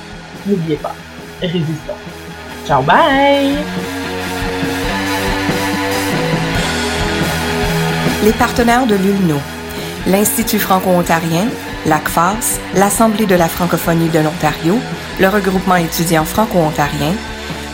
[0.46, 0.96] n'oubliez pas,
[1.42, 1.94] résistons.
[2.66, 3.56] Ciao, bye!
[8.24, 9.38] Les partenaires de l'ULNO,
[10.08, 11.48] l'Institut franco-ontarien,
[11.86, 14.80] l'ACFAS, l'Assemblée de la francophonie de l'Ontario,
[15.20, 17.14] le regroupement étudiant franco-ontarien,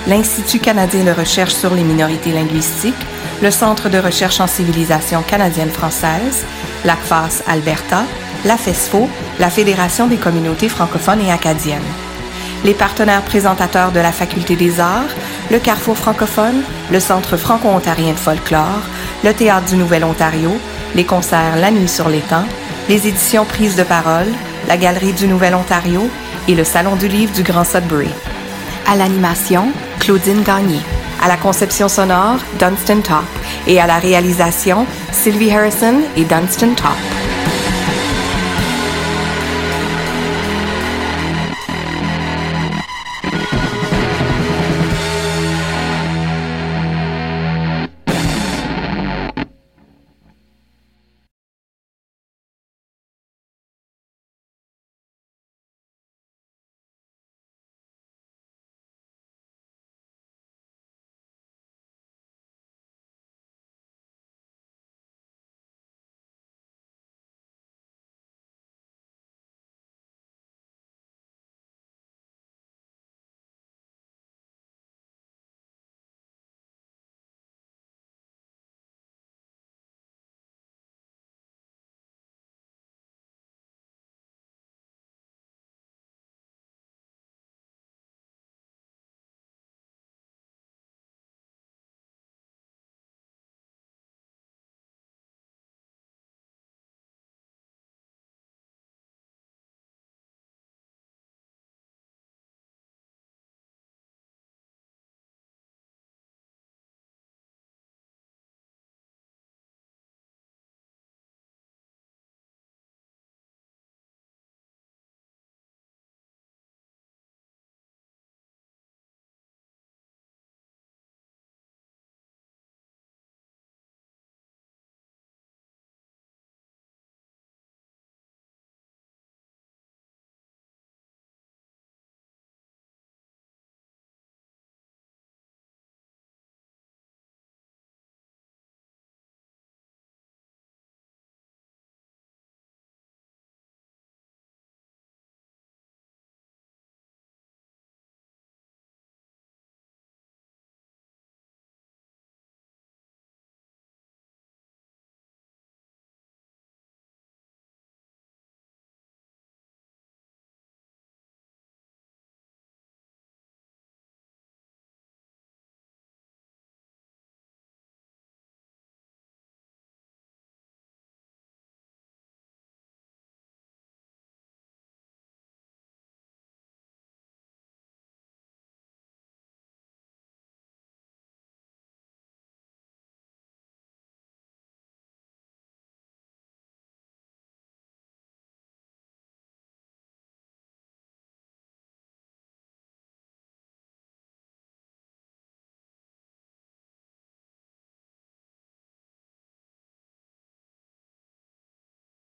[0.07, 2.95] l'Institut canadien de recherche sur les minorités linguistiques,
[3.43, 6.45] le Centre de recherche en civilisation canadienne-française,
[6.83, 8.03] l'ACFAS Alberta,
[8.45, 9.09] la FESFO,
[9.39, 11.81] la Fédération des communautés francophones et acadiennes.
[12.63, 15.15] Les partenaires présentateurs de la Faculté des arts,
[15.49, 16.61] le Carrefour francophone,
[16.91, 18.83] le Centre franco-ontarien de folklore,
[19.23, 20.51] le Théâtre du Nouvel-Ontario,
[20.95, 22.45] les concerts La Nuit sur l'étang,
[22.89, 24.27] les éditions Prises de parole,
[24.67, 26.09] la Galerie du Nouvel-Ontario
[26.47, 28.09] et le Salon du livre du Grand Sudbury.
[28.87, 29.67] À l'animation,
[29.99, 30.79] Claudine Gagné.
[31.21, 33.25] À la conception sonore, Dunstan Top.
[33.67, 37.18] Et à la réalisation, Sylvie Harrison et Dunstan Top.